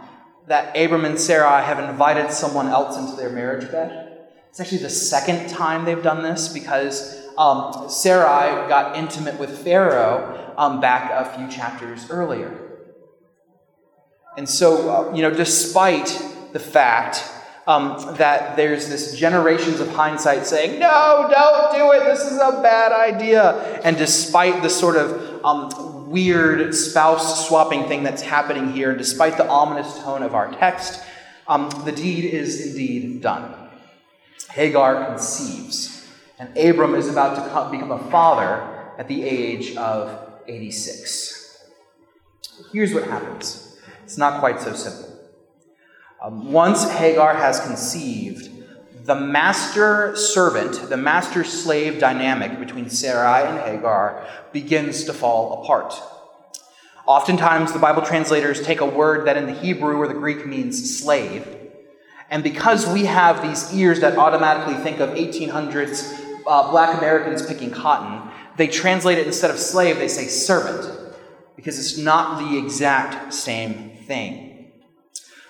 that 0.48 0.76
Abram 0.76 1.04
and 1.04 1.18
Sarah 1.18 1.62
have 1.62 1.78
invited 1.78 2.32
someone 2.32 2.66
else 2.66 2.98
into 2.98 3.16
their 3.16 3.30
marriage 3.30 3.70
bed. 3.70 4.26
It's 4.50 4.60
actually 4.60 4.78
the 4.78 4.90
second 4.90 5.48
time 5.48 5.84
they've 5.84 6.02
done 6.02 6.22
this 6.22 6.48
because 6.48 7.24
um, 7.38 7.88
Sarai 7.88 8.68
got 8.68 8.96
intimate 8.96 9.38
with 9.38 9.64
Pharaoh 9.64 10.54
um, 10.56 10.80
back 10.80 11.10
a 11.12 11.36
few 11.36 11.48
chapters 11.48 12.10
earlier. 12.10 12.60
And 14.36 14.48
so, 14.48 14.90
uh, 14.90 15.14
you 15.14 15.22
know, 15.22 15.30
despite 15.30 16.20
the 16.52 16.60
fact 16.60 17.24
um, 17.66 18.14
that 18.16 18.56
there's 18.56 18.88
this 18.88 19.16
generations 19.16 19.80
of 19.80 19.88
hindsight 19.90 20.46
saying, 20.46 20.78
no, 20.78 21.28
don't 21.30 21.74
do 21.74 21.92
it, 21.92 22.04
this 22.04 22.20
is 22.20 22.38
a 22.38 22.60
bad 22.62 22.92
idea. 22.92 23.80
And 23.82 23.96
despite 23.96 24.62
the 24.62 24.70
sort 24.70 24.96
of 24.96 25.44
um, 25.44 26.10
weird 26.10 26.74
spouse 26.74 27.48
swapping 27.48 27.88
thing 27.88 28.02
that's 28.02 28.22
happening 28.22 28.72
here, 28.72 28.94
despite 28.94 29.36
the 29.36 29.48
ominous 29.48 29.98
tone 30.00 30.22
of 30.22 30.34
our 30.34 30.52
text, 30.52 31.02
um, 31.46 31.70
the 31.84 31.92
deed 31.92 32.24
is 32.24 32.66
indeed 32.66 33.22
done. 33.22 33.54
Hagar 34.50 35.06
conceives, 35.06 36.06
and 36.38 36.56
Abram 36.56 36.94
is 36.94 37.08
about 37.08 37.34
to 37.34 37.50
come, 37.50 37.70
become 37.70 37.90
a 37.90 38.10
father 38.10 38.62
at 38.98 39.08
the 39.08 39.24
age 39.24 39.76
of 39.76 40.16
86. 40.46 41.64
Here's 42.72 42.94
what 42.94 43.04
happens 43.04 43.78
it's 44.04 44.18
not 44.18 44.40
quite 44.40 44.60
so 44.60 44.74
simple. 44.74 45.13
Um, 46.24 46.52
once 46.52 46.90
Hagar 46.90 47.34
has 47.34 47.60
conceived, 47.60 48.50
the 49.04 49.14
master 49.14 50.16
servant, 50.16 50.88
the 50.88 50.96
master 50.96 51.44
slave 51.44 51.98
dynamic 51.98 52.58
between 52.58 52.88
Sarai 52.88 53.46
and 53.46 53.58
Hagar 53.60 54.26
begins 54.50 55.04
to 55.04 55.12
fall 55.12 55.62
apart. 55.62 55.92
Oftentimes, 57.04 57.74
the 57.74 57.78
Bible 57.78 58.00
translators 58.00 58.62
take 58.62 58.80
a 58.80 58.86
word 58.86 59.26
that 59.26 59.36
in 59.36 59.44
the 59.44 59.52
Hebrew 59.52 59.98
or 59.98 60.08
the 60.08 60.14
Greek 60.14 60.46
means 60.46 60.98
slave, 60.98 61.46
and 62.30 62.42
because 62.42 62.86
we 62.88 63.04
have 63.04 63.42
these 63.42 63.74
ears 63.74 64.00
that 64.00 64.16
automatically 64.16 64.82
think 64.82 65.00
of 65.00 65.10
1800s 65.10 66.40
uh, 66.46 66.70
black 66.70 66.96
Americans 66.96 67.44
picking 67.44 67.70
cotton, 67.70 68.30
they 68.56 68.66
translate 68.66 69.18
it 69.18 69.26
instead 69.26 69.50
of 69.50 69.58
slave, 69.58 69.98
they 69.98 70.08
say 70.08 70.26
servant, 70.26 70.90
because 71.54 71.78
it's 71.78 71.98
not 71.98 72.38
the 72.38 72.56
exact 72.56 73.34
same 73.34 73.90
thing. 74.06 74.43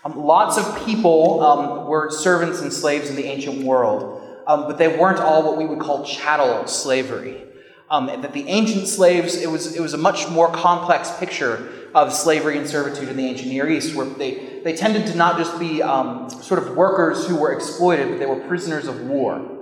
Um, 0.04 0.24
lots 0.24 0.58
of 0.58 0.84
people 0.84 1.42
um, 1.42 1.86
were 1.86 2.10
servants 2.10 2.60
and 2.60 2.72
slaves 2.72 3.08
in 3.08 3.16
the 3.16 3.24
ancient 3.24 3.64
world, 3.64 4.22
um, 4.46 4.66
but 4.66 4.76
they 4.76 4.88
weren't 4.88 5.18
all 5.18 5.42
what 5.42 5.56
we 5.56 5.64
would 5.64 5.78
call 5.78 6.04
chattel 6.04 6.66
slavery. 6.66 7.42
Um, 7.90 8.06
that 8.06 8.32
the 8.32 8.46
ancient 8.48 8.86
slaves, 8.88 9.36
it 9.36 9.50
was, 9.50 9.74
it 9.74 9.80
was 9.80 9.94
a 9.94 9.98
much 9.98 10.28
more 10.28 10.50
complex 10.50 11.10
picture 11.18 11.70
of 11.94 12.12
slavery 12.12 12.58
and 12.58 12.66
servitude 12.68 13.08
in 13.08 13.16
the 13.16 13.26
ancient 13.26 13.48
Near 13.48 13.70
East, 13.70 13.94
where 13.94 14.06
they, 14.06 14.60
they 14.64 14.74
tended 14.74 15.06
to 15.06 15.16
not 15.16 15.38
just 15.38 15.58
be 15.58 15.82
um, 15.82 16.28
sort 16.28 16.62
of 16.62 16.76
workers 16.76 17.26
who 17.26 17.36
were 17.36 17.52
exploited, 17.52 18.08
but 18.08 18.18
they 18.18 18.26
were 18.26 18.40
prisoners 18.48 18.86
of 18.86 19.00
war. 19.02 19.53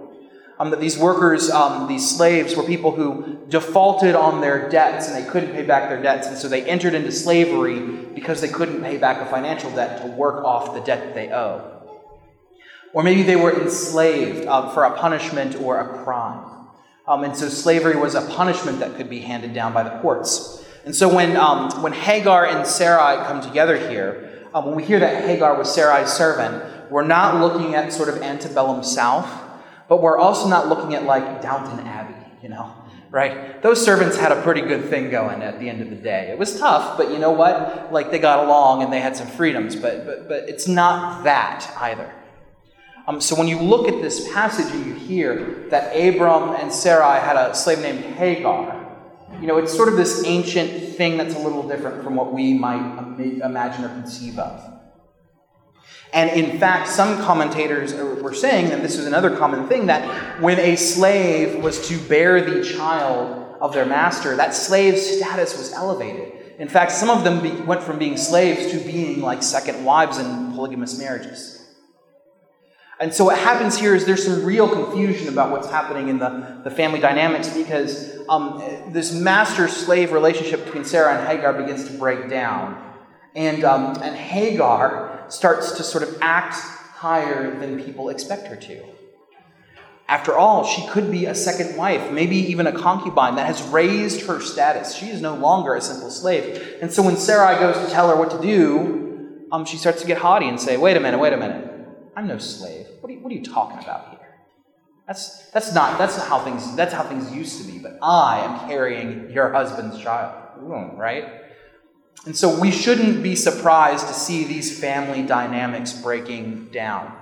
Um, 0.62 0.70
that 0.70 0.78
these 0.78 0.96
workers, 0.96 1.50
um, 1.50 1.88
these 1.88 2.08
slaves, 2.08 2.54
were 2.54 2.62
people 2.62 2.92
who 2.92 3.36
defaulted 3.48 4.14
on 4.14 4.40
their 4.40 4.68
debts 4.68 5.08
and 5.08 5.16
they 5.16 5.28
couldn't 5.28 5.54
pay 5.54 5.64
back 5.64 5.88
their 5.88 6.00
debts, 6.00 6.28
and 6.28 6.38
so 6.38 6.46
they 6.46 6.62
entered 6.64 6.94
into 6.94 7.10
slavery 7.10 7.80
because 8.14 8.40
they 8.40 8.46
couldn't 8.46 8.80
pay 8.80 8.96
back 8.96 9.20
a 9.20 9.26
financial 9.26 9.72
debt 9.72 10.00
to 10.02 10.06
work 10.06 10.44
off 10.44 10.72
the 10.72 10.80
debt 10.82 11.00
that 11.00 11.14
they 11.16 11.32
owe. 11.32 11.82
Or 12.92 13.02
maybe 13.02 13.24
they 13.24 13.34
were 13.34 13.60
enslaved 13.60 14.46
uh, 14.46 14.68
for 14.68 14.84
a 14.84 14.96
punishment 14.96 15.56
or 15.56 15.80
a 15.80 16.04
crime. 16.04 16.68
Um, 17.08 17.24
and 17.24 17.36
so 17.36 17.48
slavery 17.48 17.96
was 17.96 18.14
a 18.14 18.22
punishment 18.22 18.78
that 18.78 18.94
could 18.94 19.10
be 19.10 19.18
handed 19.18 19.54
down 19.54 19.72
by 19.72 19.82
the 19.82 19.98
courts. 19.98 20.64
And 20.84 20.94
so 20.94 21.12
when, 21.12 21.36
um, 21.36 21.70
when 21.82 21.92
Hagar 21.92 22.46
and 22.46 22.64
Sarai 22.68 23.16
come 23.26 23.40
together 23.40 23.76
here, 23.90 24.46
um, 24.54 24.66
when 24.66 24.76
we 24.76 24.84
hear 24.84 25.00
that 25.00 25.24
Hagar 25.24 25.58
was 25.58 25.74
Sarai's 25.74 26.12
servant, 26.12 26.88
we're 26.88 27.04
not 27.04 27.40
looking 27.40 27.74
at 27.74 27.92
sort 27.92 28.08
of 28.08 28.22
antebellum 28.22 28.84
South, 28.84 29.41
but 29.92 30.00
we're 30.00 30.16
also 30.16 30.48
not 30.48 30.68
looking 30.68 30.94
at 30.94 31.04
like 31.04 31.42
Downton 31.42 31.86
Abbey, 31.86 32.14
you 32.42 32.48
know, 32.48 32.74
right? 33.10 33.60
Those 33.60 33.84
servants 33.84 34.16
had 34.16 34.32
a 34.32 34.40
pretty 34.40 34.62
good 34.62 34.86
thing 34.86 35.10
going 35.10 35.42
at 35.42 35.60
the 35.60 35.68
end 35.68 35.82
of 35.82 35.90
the 35.90 35.96
day. 35.96 36.30
It 36.30 36.38
was 36.38 36.58
tough, 36.58 36.96
but 36.96 37.10
you 37.10 37.18
know 37.18 37.32
what? 37.32 37.92
Like 37.92 38.10
they 38.10 38.18
got 38.18 38.42
along 38.42 38.82
and 38.82 38.90
they 38.90 39.00
had 39.00 39.18
some 39.18 39.26
freedoms, 39.26 39.76
but, 39.76 40.06
but, 40.06 40.28
but 40.28 40.48
it's 40.48 40.66
not 40.66 41.24
that 41.24 41.70
either. 41.78 42.10
Um, 43.06 43.20
so 43.20 43.36
when 43.36 43.48
you 43.48 43.58
look 43.58 43.86
at 43.86 44.00
this 44.00 44.32
passage 44.32 44.74
and 44.74 44.86
you 44.86 44.94
hear 44.94 45.66
that 45.68 45.94
Abram 45.94 46.54
and 46.54 46.72
Sarai 46.72 47.20
had 47.20 47.36
a 47.36 47.54
slave 47.54 47.80
named 47.80 48.02
Hagar, 48.14 48.74
you 49.42 49.46
know, 49.46 49.58
it's 49.58 49.76
sort 49.76 49.90
of 49.90 49.98
this 49.98 50.24
ancient 50.24 50.94
thing 50.96 51.18
that's 51.18 51.34
a 51.34 51.38
little 51.38 51.68
different 51.68 52.02
from 52.02 52.16
what 52.16 52.32
we 52.32 52.54
might 52.54 52.80
imagine 53.44 53.84
or 53.84 53.88
conceive 53.88 54.38
of. 54.38 54.71
And 56.12 56.30
in 56.30 56.58
fact, 56.58 56.88
some 56.88 57.22
commentators 57.22 57.94
were 57.94 58.34
saying, 58.34 58.70
and 58.70 58.84
this 58.84 58.98
is 58.98 59.06
another 59.06 59.34
common 59.34 59.66
thing, 59.66 59.86
that 59.86 60.40
when 60.40 60.58
a 60.58 60.76
slave 60.76 61.62
was 61.62 61.88
to 61.88 61.98
bear 61.98 62.42
the 62.42 62.62
child 62.62 63.56
of 63.60 63.72
their 63.72 63.86
master, 63.86 64.36
that 64.36 64.54
slave's 64.54 65.00
status 65.00 65.56
was 65.56 65.72
elevated. 65.72 66.32
In 66.58 66.68
fact, 66.68 66.92
some 66.92 67.08
of 67.08 67.24
them 67.24 67.40
be, 67.42 67.50
went 67.62 67.82
from 67.82 67.98
being 67.98 68.18
slaves 68.18 68.70
to 68.72 68.78
being 68.78 69.22
like 69.22 69.42
second 69.42 69.84
wives 69.84 70.18
in 70.18 70.52
polygamous 70.52 70.98
marriages. 70.98 71.58
And 73.00 73.12
so 73.12 73.24
what 73.24 73.38
happens 73.38 73.76
here 73.76 73.96
is 73.96 74.04
there's 74.04 74.24
some 74.24 74.44
real 74.44 74.68
confusion 74.68 75.28
about 75.28 75.50
what's 75.50 75.68
happening 75.68 76.08
in 76.08 76.18
the, 76.18 76.60
the 76.62 76.70
family 76.70 77.00
dynamics 77.00 77.48
because 77.48 78.16
um, 78.28 78.62
this 78.90 79.12
master 79.12 79.66
slave 79.66 80.12
relationship 80.12 80.64
between 80.64 80.84
Sarah 80.84 81.18
and 81.18 81.26
Hagar 81.26 81.54
begins 81.54 81.88
to 81.88 81.98
break 81.98 82.28
down. 82.28 82.91
And, 83.34 83.64
um, 83.64 83.96
and 84.02 84.14
Hagar 84.14 85.24
starts 85.28 85.72
to 85.72 85.82
sort 85.82 86.04
of 86.04 86.18
act 86.20 86.54
higher 86.54 87.58
than 87.58 87.82
people 87.82 88.10
expect 88.10 88.46
her 88.48 88.56
to. 88.56 88.82
After 90.08 90.36
all, 90.36 90.64
she 90.64 90.86
could 90.88 91.10
be 91.10 91.24
a 91.24 91.34
second 91.34 91.76
wife, 91.76 92.12
maybe 92.12 92.36
even 92.36 92.66
a 92.66 92.72
concubine 92.72 93.36
that 93.36 93.46
has 93.46 93.62
raised 93.62 94.26
her 94.26 94.40
status. 94.40 94.94
She 94.94 95.08
is 95.08 95.22
no 95.22 95.34
longer 95.34 95.74
a 95.74 95.80
simple 95.80 96.10
slave. 96.10 96.76
And 96.82 96.92
so 96.92 97.02
when 97.02 97.16
Sarai 97.16 97.58
goes 97.58 97.82
to 97.82 97.90
tell 97.90 98.10
her 98.10 98.16
what 98.16 98.30
to 98.32 98.40
do, 98.42 99.46
um, 99.50 99.64
she 99.64 99.78
starts 99.78 100.02
to 100.02 100.06
get 100.06 100.18
haughty 100.18 100.48
and 100.48 100.60
say, 100.60 100.76
Wait 100.76 100.96
a 100.96 101.00
minute, 101.00 101.18
wait 101.18 101.32
a 101.32 101.36
minute. 101.36 101.68
I'm 102.14 102.26
no 102.26 102.38
slave. 102.38 102.86
What 103.00 103.10
are 103.10 103.14
you, 103.14 103.20
what 103.20 103.32
are 103.32 103.36
you 103.36 103.44
talking 103.44 103.78
about 103.78 104.10
here? 104.10 104.18
That's, 105.06 105.50
that's 105.50 105.74
not 105.74 105.98
that's 105.98 106.16
how 106.16 106.38
things 106.38 106.76
that's 106.76 106.92
how 106.92 107.02
things 107.02 107.32
used 107.34 107.60
to 107.64 107.70
be. 107.70 107.78
But 107.78 107.98
I 108.02 108.40
am 108.40 108.68
carrying 108.68 109.30
your 109.30 109.50
husband's 109.50 109.98
child, 109.98 110.98
right? 110.98 111.42
And 112.24 112.36
so 112.36 112.58
we 112.58 112.70
shouldn't 112.70 113.22
be 113.22 113.34
surprised 113.34 114.06
to 114.06 114.14
see 114.14 114.44
these 114.44 114.78
family 114.78 115.22
dynamics 115.22 115.92
breaking 115.92 116.66
down. 116.66 117.16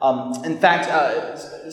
Um, 0.00 0.44
in 0.44 0.58
fact, 0.58 0.88
uh, 0.88 1.36
uh, 1.36 1.70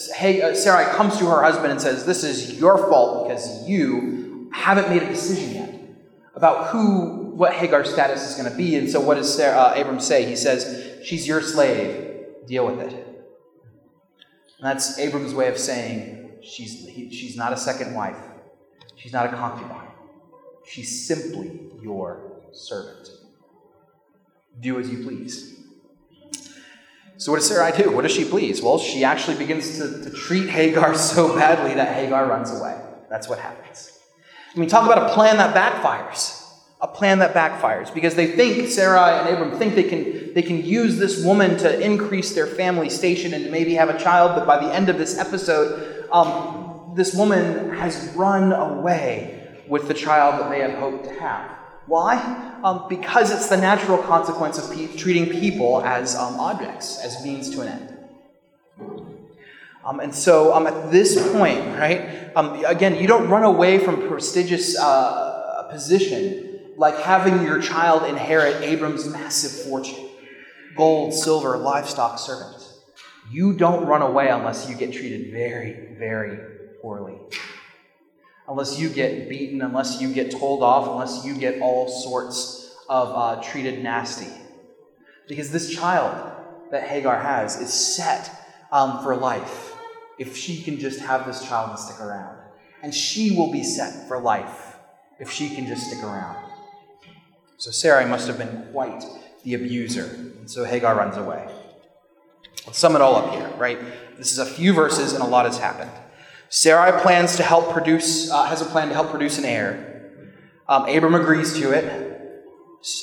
Sarai 0.55 0.85
comes 0.95 1.17
to 1.19 1.25
her 1.25 1.43
husband 1.43 1.71
and 1.71 1.81
says, 1.81 2.05
"This 2.05 2.23
is 2.23 2.59
your 2.59 2.77
fault 2.89 3.27
because 3.27 3.67
you 3.67 4.49
haven't 4.51 4.89
made 4.89 5.03
a 5.03 5.07
decision 5.07 5.53
yet 5.53 5.73
about 6.35 6.67
who 6.67 7.25
what 7.35 7.53
Hagar's 7.53 7.91
status 7.91 8.29
is 8.29 8.35
going 8.37 8.49
to 8.49 8.57
be. 8.57 8.75
And 8.75 8.89
so, 8.89 8.99
what 8.99 9.15
does 9.15 9.33
Sarah, 9.33 9.57
uh, 9.57 9.73
Abram 9.75 9.99
say? 9.99 10.25
He 10.25 10.35
says, 10.35 11.03
She's 11.03 11.27
your 11.27 11.41
slave. 11.41 12.25
Deal 12.47 12.65
with 12.65 12.79
it. 12.79 12.93
And 12.93 14.61
that's 14.61 14.97
Abram's 14.97 15.33
way 15.33 15.49
of 15.49 15.57
saying 15.57 16.31
she's, 16.41 16.87
he, 16.87 17.11
she's 17.11 17.35
not 17.35 17.53
a 17.53 17.57
second 17.57 17.93
wife, 17.93 18.17
she's 18.95 19.13
not 19.13 19.25
a 19.25 19.29
concubine. 19.29 19.84
She's 20.67 21.07
simply 21.07 21.59
your 21.81 22.41
servant. 22.51 23.09
Do 24.59 24.79
as 24.79 24.89
you 24.89 25.03
please. 25.03 25.59
So, 27.17 27.31
what 27.31 27.37
does 27.37 27.47
Sarai 27.47 27.71
do? 27.77 27.91
What 27.91 28.01
does 28.01 28.11
she 28.11 28.25
please? 28.25 28.61
Well, 28.61 28.77
she 28.77 29.03
actually 29.03 29.37
begins 29.37 29.77
to, 29.77 30.03
to 30.03 30.09
treat 30.09 30.49
Hagar 30.49 30.95
so 30.95 31.35
badly 31.35 31.75
that 31.75 31.95
Hagar 31.95 32.27
runs 32.27 32.51
away. 32.51 32.79
That's 33.09 33.29
what 33.29 33.39
happens. 33.39 33.91
I 34.53 34.59
mean, 34.59 34.69
talk 34.69 34.85
about 34.85 35.09
a 35.09 35.13
plan 35.13 35.37
that 35.37 35.55
backfires 35.55 36.45
a 36.81 36.87
plan 36.87 37.19
that 37.19 37.33
backfires 37.33 37.93
because 37.93 38.15
they 38.15 38.27
think 38.27 38.69
Sarai 38.69 39.19
and 39.19 39.29
Abram 39.29 39.57
think 39.57 39.75
they 39.75 39.83
can 39.83 40.33
they 40.33 40.41
can 40.41 40.63
use 40.63 40.97
this 40.97 41.23
woman 41.23 41.57
to 41.57 41.79
increase 41.79 42.35
their 42.35 42.47
family 42.47 42.89
station 42.89 43.33
and 43.33 43.45
to 43.45 43.51
maybe 43.51 43.73
have 43.75 43.89
a 43.89 43.97
child, 43.97 44.35
but 44.35 44.45
by 44.45 44.63
the 44.63 44.73
end 44.73 44.89
of 44.89 44.97
this 44.97 45.17
episode, 45.17 46.07
um, 46.11 46.91
this 46.93 47.15
woman 47.15 47.71
has 47.71 48.13
run 48.15 48.51
away 48.51 49.44
with 49.69 49.87
the 49.87 49.93
child 49.93 50.41
that 50.41 50.49
they 50.49 50.59
had 50.59 50.75
hoped 50.75 51.05
to 51.05 51.19
have. 51.19 51.51
Why? 51.87 52.59
Um, 52.63 52.87
because 52.89 53.31
it's 53.31 53.47
the 53.47 53.57
natural 53.57 53.97
consequence 53.99 54.57
of 54.57 54.75
pe- 54.75 54.95
treating 54.95 55.29
people 55.29 55.81
as 55.83 56.15
um, 56.15 56.39
objects, 56.39 56.99
as 57.03 57.23
means 57.23 57.49
to 57.51 57.61
an 57.61 57.67
end. 57.67 57.97
Um, 59.83 59.99
and 59.99 60.13
so 60.13 60.53
um, 60.53 60.65
at 60.65 60.91
this 60.91 61.31
point, 61.31 61.59
right, 61.77 62.31
um, 62.35 62.65
again, 62.65 62.95
you 62.95 63.07
don't 63.07 63.29
run 63.29 63.43
away 63.43 63.77
from 63.77 64.07
prestigious 64.07 64.77
uh, 64.77 65.67
position 65.69 66.45
like 66.77 66.97
having 66.99 67.43
your 67.43 67.61
child 67.61 68.03
inherit 68.03 68.61
Abram's 68.63 69.07
massive 69.07 69.51
fortune 69.65 70.09
gold, 70.75 71.13
silver, 71.13 71.57
livestock, 71.57 72.19
servants. 72.19 72.79
You 73.31 73.53
don't 73.53 73.85
run 73.85 74.01
away 74.01 74.27
unless 74.27 74.69
you 74.69 74.75
get 74.75 74.91
treated 74.91 75.31
very, 75.31 75.95
very 75.97 76.37
poorly. 76.81 77.15
Unless 78.47 78.79
you 78.79 78.89
get 78.89 79.27
beaten, 79.27 79.61
unless 79.61 80.01
you 80.01 80.13
get 80.13 80.31
told 80.31 80.61
off, 80.61 80.87
unless 80.87 81.25
you 81.25 81.35
get 81.35 81.61
all 81.61 81.87
sorts 81.87 82.75
of 82.87 83.09
uh, 83.09 83.41
treated 83.41 83.81
nasty. 83.81 84.31
Because 85.27 85.51
this 85.51 85.73
child 85.73 86.31
that 86.71 86.87
Hagar 86.87 87.19
has 87.19 87.59
is 87.59 87.73
set 87.73 88.29
um, 88.71 89.03
for 89.03 89.15
life 89.15 89.73
if 90.19 90.37
she 90.37 90.61
can 90.61 90.79
just 90.79 90.99
have 90.99 91.25
this 91.25 91.43
child 91.45 91.71
and 91.71 91.79
stick 91.79 91.99
around. 91.99 92.37
And 92.83 92.93
she 92.93 93.35
will 93.35 93.51
be 93.51 93.63
set 93.63 94.07
for 94.07 94.19
life 94.19 94.77
if 95.19 95.31
she 95.31 95.49
can 95.49 95.65
just 95.65 95.87
stick 95.87 96.03
around. 96.03 96.37
So 97.57 97.71
Sarai 97.71 98.05
must 98.05 98.27
have 98.27 98.37
been 98.37 98.67
quite 98.71 99.03
the 99.43 99.55
abuser. 99.55 100.05
And 100.39 100.49
so 100.49 100.63
Hagar 100.63 100.95
runs 100.95 101.17
away. 101.17 101.47
Let's 102.65 102.77
sum 102.77 102.95
it 102.95 103.01
all 103.01 103.15
up 103.15 103.33
here, 103.33 103.47
right? 103.57 103.79
This 104.17 104.31
is 104.31 104.39
a 104.39 104.45
few 104.45 104.73
verses 104.73 105.13
and 105.13 105.23
a 105.23 105.25
lot 105.25 105.45
has 105.45 105.57
happened. 105.57 105.91
Sarai 106.55 107.01
plans 107.01 107.35
to 107.35 107.43
help 107.43 107.73
produce, 107.73 108.31
uh, 108.31 108.45
has 108.45 108.61
a 108.61 108.65
plan 108.65 108.87
to 108.87 108.93
help 108.93 109.09
produce 109.09 109.37
an 109.37 109.43
heir. 109.43 110.09
Um, 110.69 110.87
Abram 110.87 111.13
agrees 111.13 111.53
to 111.55 111.71
it. 111.73 111.83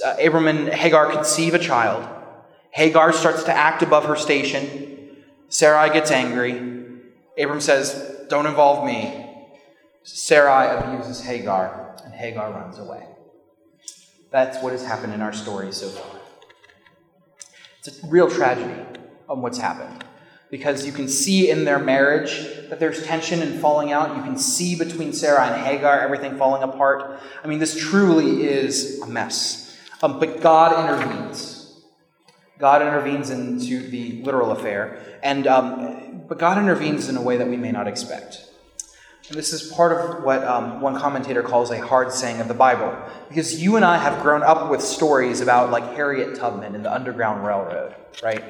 Uh, 0.02 0.16
Abram 0.24 0.48
and 0.48 0.70
Hagar 0.70 1.12
conceive 1.12 1.52
a 1.52 1.58
child. 1.58 2.08
Hagar 2.70 3.12
starts 3.12 3.42
to 3.42 3.52
act 3.52 3.82
above 3.82 4.06
her 4.06 4.16
station. 4.16 5.18
Sarai 5.50 5.92
gets 5.92 6.10
angry. 6.10 6.52
Abram 7.38 7.60
says, 7.60 8.24
Don't 8.30 8.46
involve 8.46 8.86
me. 8.86 9.22
Sarai 10.02 10.74
abuses 10.74 11.20
Hagar, 11.20 11.94
and 12.06 12.14
Hagar 12.14 12.50
runs 12.52 12.78
away. 12.78 13.06
That's 14.30 14.62
what 14.62 14.72
has 14.72 14.82
happened 14.82 15.12
in 15.12 15.20
our 15.20 15.34
story 15.34 15.72
so 15.72 15.90
far. 15.90 16.20
It's 17.80 18.02
a 18.02 18.06
real 18.06 18.30
tragedy 18.30 18.80
on 19.28 19.42
what's 19.42 19.58
happened. 19.58 20.06
Because 20.52 20.84
you 20.84 20.92
can 20.92 21.08
see 21.08 21.48
in 21.48 21.64
their 21.64 21.78
marriage 21.78 22.46
that 22.68 22.78
there's 22.78 23.02
tension 23.04 23.40
and 23.40 23.58
falling 23.58 23.90
out. 23.90 24.14
You 24.14 24.22
can 24.22 24.36
see 24.36 24.76
between 24.76 25.14
Sarah 25.14 25.46
and 25.46 25.64
Hagar 25.64 25.98
everything 25.98 26.36
falling 26.36 26.62
apart. 26.62 27.20
I 27.42 27.46
mean, 27.46 27.58
this 27.58 27.74
truly 27.74 28.44
is 28.44 29.00
a 29.00 29.06
mess. 29.06 29.74
Um, 30.02 30.20
but 30.20 30.42
God 30.42 30.78
intervenes. 30.78 31.82
God 32.58 32.82
intervenes 32.82 33.30
into 33.30 33.88
the 33.88 34.22
literal 34.24 34.52
affair. 34.52 35.18
And, 35.22 35.46
um, 35.46 36.24
but 36.28 36.38
God 36.38 36.58
intervenes 36.58 37.08
in 37.08 37.16
a 37.16 37.22
way 37.22 37.38
that 37.38 37.48
we 37.48 37.56
may 37.56 37.72
not 37.72 37.88
expect. 37.88 38.44
And 39.28 39.38
this 39.38 39.54
is 39.54 39.72
part 39.72 39.92
of 39.92 40.22
what 40.22 40.44
um, 40.44 40.82
one 40.82 40.98
commentator 40.98 41.42
calls 41.42 41.70
a 41.70 41.80
hard 41.80 42.12
saying 42.12 42.42
of 42.42 42.48
the 42.48 42.54
Bible. 42.54 42.94
Because 43.30 43.62
you 43.62 43.76
and 43.76 43.86
I 43.86 43.96
have 43.96 44.20
grown 44.20 44.42
up 44.42 44.70
with 44.70 44.82
stories 44.82 45.40
about, 45.40 45.70
like, 45.70 45.94
Harriet 45.94 46.36
Tubman 46.36 46.74
and 46.74 46.84
the 46.84 46.92
Underground 46.92 47.42
Railroad, 47.42 47.94
right? 48.22 48.44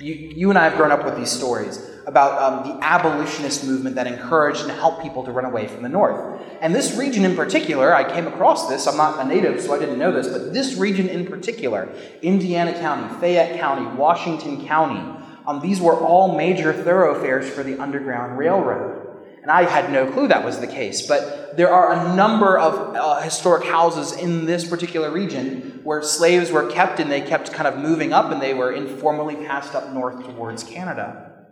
You, 0.00 0.14
you 0.14 0.50
and 0.50 0.58
I 0.58 0.64
have 0.64 0.76
grown 0.76 0.92
up 0.92 1.04
with 1.04 1.16
these 1.16 1.30
stories 1.30 1.84
about 2.06 2.40
um, 2.40 2.68
the 2.68 2.84
abolitionist 2.84 3.64
movement 3.64 3.96
that 3.96 4.06
encouraged 4.06 4.62
and 4.62 4.70
helped 4.70 5.02
people 5.02 5.24
to 5.24 5.32
run 5.32 5.44
away 5.44 5.66
from 5.66 5.82
the 5.82 5.88
North. 5.88 6.40
And 6.60 6.74
this 6.74 6.94
region 6.96 7.24
in 7.24 7.36
particular, 7.36 7.94
I 7.94 8.10
came 8.10 8.26
across 8.26 8.68
this, 8.68 8.86
I'm 8.86 8.96
not 8.96 9.18
a 9.18 9.28
native, 9.28 9.60
so 9.60 9.74
I 9.74 9.78
didn't 9.78 9.98
know 9.98 10.12
this, 10.12 10.28
but 10.28 10.52
this 10.54 10.76
region 10.76 11.08
in 11.08 11.26
particular, 11.26 11.92
Indiana 12.22 12.72
County, 12.72 13.12
Fayette 13.20 13.58
County, 13.60 13.86
Washington 13.96 14.66
County, 14.66 15.18
um, 15.46 15.60
these 15.60 15.80
were 15.80 15.94
all 15.94 16.36
major 16.36 16.72
thoroughfares 16.72 17.48
for 17.48 17.62
the 17.62 17.78
Underground 17.78 18.38
Railroad. 18.38 19.07
And 19.48 19.56
I 19.56 19.62
had 19.62 19.90
no 19.90 20.12
clue 20.12 20.28
that 20.28 20.44
was 20.44 20.60
the 20.60 20.66
case. 20.66 21.06
But 21.06 21.56
there 21.56 21.72
are 21.72 21.90
a 21.90 22.14
number 22.14 22.58
of 22.58 22.94
uh, 22.94 23.22
historic 23.22 23.64
houses 23.64 24.12
in 24.12 24.44
this 24.44 24.68
particular 24.68 25.10
region 25.10 25.80
where 25.84 26.02
slaves 26.02 26.52
were 26.52 26.70
kept 26.70 27.00
and 27.00 27.10
they 27.10 27.22
kept 27.22 27.54
kind 27.54 27.66
of 27.66 27.78
moving 27.78 28.12
up 28.12 28.30
and 28.30 28.42
they 28.42 28.52
were 28.52 28.72
informally 28.72 29.36
passed 29.36 29.74
up 29.74 29.90
north 29.94 30.22
towards 30.22 30.64
Canada. 30.64 31.46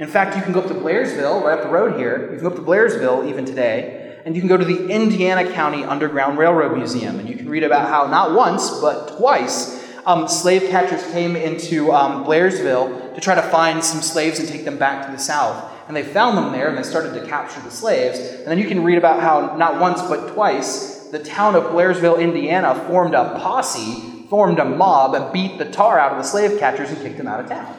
In 0.00 0.08
fact, 0.08 0.34
you 0.34 0.42
can 0.42 0.52
go 0.52 0.62
up 0.62 0.66
to 0.66 0.74
Blairsville, 0.74 1.44
right 1.44 1.56
up 1.56 1.62
the 1.62 1.70
road 1.70 1.96
here. 1.96 2.22
You 2.22 2.38
can 2.38 2.40
go 2.40 2.48
up 2.48 2.56
to 2.56 2.62
Blairsville 2.62 3.28
even 3.28 3.44
today, 3.44 4.20
and 4.24 4.34
you 4.34 4.42
can 4.42 4.48
go 4.48 4.56
to 4.56 4.64
the 4.64 4.88
Indiana 4.88 5.48
County 5.52 5.84
Underground 5.84 6.38
Railroad 6.38 6.76
Museum, 6.76 7.20
and 7.20 7.28
you 7.28 7.36
can 7.36 7.48
read 7.48 7.62
about 7.62 7.88
how 7.88 8.08
not 8.08 8.34
once, 8.34 8.80
but 8.80 9.16
twice, 9.16 9.80
um, 10.06 10.26
slave 10.26 10.70
catchers 10.70 11.04
came 11.12 11.36
into 11.36 11.92
um, 11.92 12.24
Blairsville 12.24 13.14
to 13.14 13.20
try 13.20 13.36
to 13.36 13.42
find 13.42 13.84
some 13.84 14.02
slaves 14.02 14.40
and 14.40 14.48
take 14.48 14.64
them 14.64 14.76
back 14.76 15.06
to 15.06 15.12
the 15.12 15.18
South 15.18 15.77
and 15.88 15.96
they 15.96 16.04
found 16.04 16.36
them 16.36 16.52
there 16.52 16.68
and 16.68 16.78
they 16.78 16.82
started 16.82 17.14
to 17.14 17.26
capture 17.26 17.60
the 17.60 17.70
slaves. 17.70 18.18
And 18.18 18.46
then 18.46 18.58
you 18.58 18.68
can 18.68 18.84
read 18.84 18.98
about 18.98 19.20
how 19.20 19.56
not 19.56 19.80
once 19.80 20.02
but 20.02 20.34
twice 20.34 21.08
the 21.08 21.18
town 21.18 21.56
of 21.56 21.64
Blairsville, 21.64 22.20
Indiana 22.20 22.74
formed 22.86 23.14
a 23.14 23.38
posse, 23.38 24.26
formed 24.28 24.58
a 24.58 24.64
mob, 24.66 25.14
and 25.14 25.32
beat 25.32 25.56
the 25.58 25.64
tar 25.64 25.98
out 25.98 26.12
of 26.12 26.18
the 26.18 26.24
slave 26.24 26.58
catchers 26.60 26.90
and 26.90 27.00
kicked 27.00 27.16
them 27.16 27.26
out 27.26 27.40
of 27.40 27.48
town. 27.48 27.74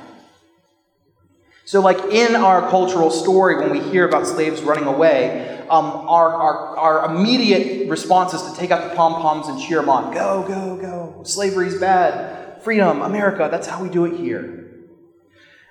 So, 1.65 1.81
like 1.81 1.99
in 2.11 2.35
our 2.35 2.67
cultural 2.67 3.11
story, 3.11 3.57
when 3.57 3.69
we 3.69 3.79
hear 3.79 4.07
about 4.07 4.25
slaves 4.25 4.63
running 4.63 4.85
away, 4.85 5.63
um, 5.69 5.85
our, 5.85 6.33
our, 6.33 6.77
our 6.77 7.15
immediate 7.15 7.87
response 7.87 8.33
is 8.33 8.41
to 8.41 8.57
take 8.57 8.71
out 8.71 8.89
the 8.89 8.95
pom 8.95 9.21
poms 9.21 9.47
and 9.47 9.61
cheer 9.61 9.79
them 9.79 9.89
on. 9.89 10.11
Go, 10.11 10.43
go, 10.47 10.77
go. 10.77 11.23
Slavery's 11.23 11.79
bad. 11.79 12.63
Freedom, 12.63 13.03
America. 13.03 13.49
That's 13.51 13.67
how 13.67 13.83
we 13.83 13.89
do 13.89 14.05
it 14.05 14.17
here. 14.17 14.59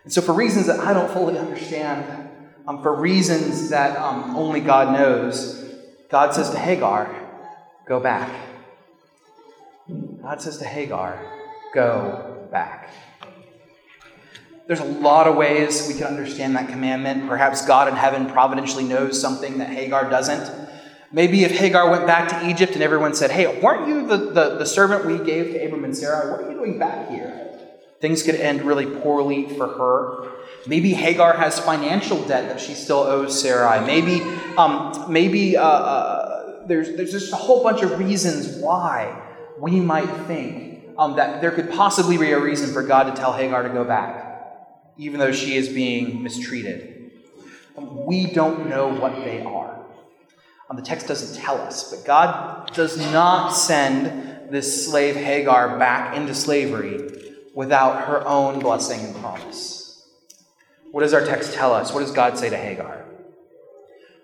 And 0.05 0.13
so, 0.13 0.23
for 0.23 0.33
reasons 0.33 0.69
that 0.69 0.79
I 0.79 0.93
don't 0.93 1.11
fully 1.11 1.37
understand, 1.37 2.28
um, 2.69 2.83
for 2.83 2.95
reasons 2.95 3.71
that 3.71 3.97
um, 3.97 4.37
only 4.37 4.61
God 4.61 4.93
knows, 4.93 5.65
God 6.11 6.35
says 6.35 6.51
to 6.51 6.59
Hagar, 6.59 7.25
Go 7.87 7.99
back. 7.99 8.31
God 10.21 10.43
says 10.43 10.59
to 10.59 10.67
Hagar, 10.67 11.19
Go 11.73 12.47
back. 12.53 12.93
There's 14.67 14.81
a 14.81 14.85
lot 14.85 15.27
of 15.27 15.37
ways 15.37 15.89
we 15.89 15.95
can 15.95 16.05
understand 16.05 16.57
that 16.57 16.69
commandment. 16.69 17.27
Perhaps 17.27 17.65
God 17.65 17.89
in 17.89 17.97
heaven 17.97 18.31
providentially 18.31 18.85
knows 18.85 19.19
something 19.19 19.57
that 19.59 19.71
Hagar 19.71 20.11
doesn't. 20.11 20.69
Maybe 21.11 21.45
if 21.45 21.53
Hagar 21.53 21.91
went 21.91 22.07
back 22.07 22.29
to 22.29 22.51
Egypt 22.51 22.75
and 22.75 22.83
everyone 22.83 23.15
said, 23.15 23.31
Hey, 23.31 23.63
weren't 23.63 23.89
you 23.89 24.07
the, 24.07 24.19
the, 24.19 24.57
the 24.59 24.67
servant 24.67 25.07
we 25.07 25.17
gave 25.25 25.55
to 25.55 25.65
Abram 25.65 25.85
and 25.85 25.97
Sarah? 25.97 26.31
What 26.31 26.43
are 26.43 26.51
you 26.51 26.59
doing 26.59 26.79
back 26.79 27.09
here? 27.09 27.47
Things 28.03 28.23
could 28.23 28.35
end 28.35 28.61
really 28.61 28.85
poorly 28.85 29.49
for 29.57 29.67
her. 29.69 30.38
Maybe 30.67 30.93
Hagar 30.93 31.35
has 31.35 31.59
financial 31.59 32.23
debt 32.27 32.49
that 32.49 32.61
she 32.61 32.75
still 32.75 32.99
owes 32.99 33.41
Sarai. 33.41 33.87
Maybe, 33.87 34.21
um, 34.57 35.07
maybe 35.09 35.57
uh, 35.57 35.63
uh, 35.63 36.67
there's, 36.67 36.97
there's 36.97 37.13
just 37.13 37.33
a 37.33 37.37
whole 37.37 37.63
bunch 37.63 37.83
of 37.83 37.99
reasons 37.99 38.57
why 38.59 39.23
we 39.59 39.81
might 39.81 40.11
think 40.27 40.85
um, 40.99 41.17
that 41.17 41.41
there 41.41 41.53
could 41.53 41.71
possibly 41.71 42.19
be 42.19 42.33
a 42.33 42.41
reason 42.41 42.73
for 42.73 42.83
God 42.83 43.05
to 43.05 43.13
tell 43.19 43.33
Hagar 43.33 43.63
to 43.63 43.69
go 43.69 43.85
back, 43.85 44.57
even 44.99 45.21
though 45.21 45.33
she 45.33 45.57
is 45.57 45.69
being 45.69 46.23
mistreated. 46.23 47.13
Um, 47.77 48.05
we 48.05 48.27
don't 48.27 48.69
know 48.69 48.89
what 48.89 49.15
they 49.25 49.43
are. 49.43 49.87
Um, 50.69 50.77
the 50.77 50.83
text 50.83 51.07
doesn't 51.07 51.41
tell 51.41 51.59
us, 51.59 51.91
but 51.91 52.05
God 52.05 52.73
does 52.75 52.99
not 53.13 53.51
send 53.51 54.53
this 54.53 54.87
slave 54.87 55.17
Hagar 55.17 55.79
back 55.79 56.17
into 56.17 56.35
slavery 56.35 57.11
without 57.55 58.07
her 58.07 58.27
own 58.27 58.59
blessing 58.59 59.01
and 59.01 59.15
promise. 59.17 59.78
What 60.99 61.05
does 61.05 61.15
our 61.15 61.25
text 61.25 61.55
tell 61.55 61.73
us? 61.73 61.95
What 61.95 62.01
does 62.01 62.11
God 62.11 62.37
say 62.37 62.51
to 62.51 62.57
Hagar? 62.57 63.05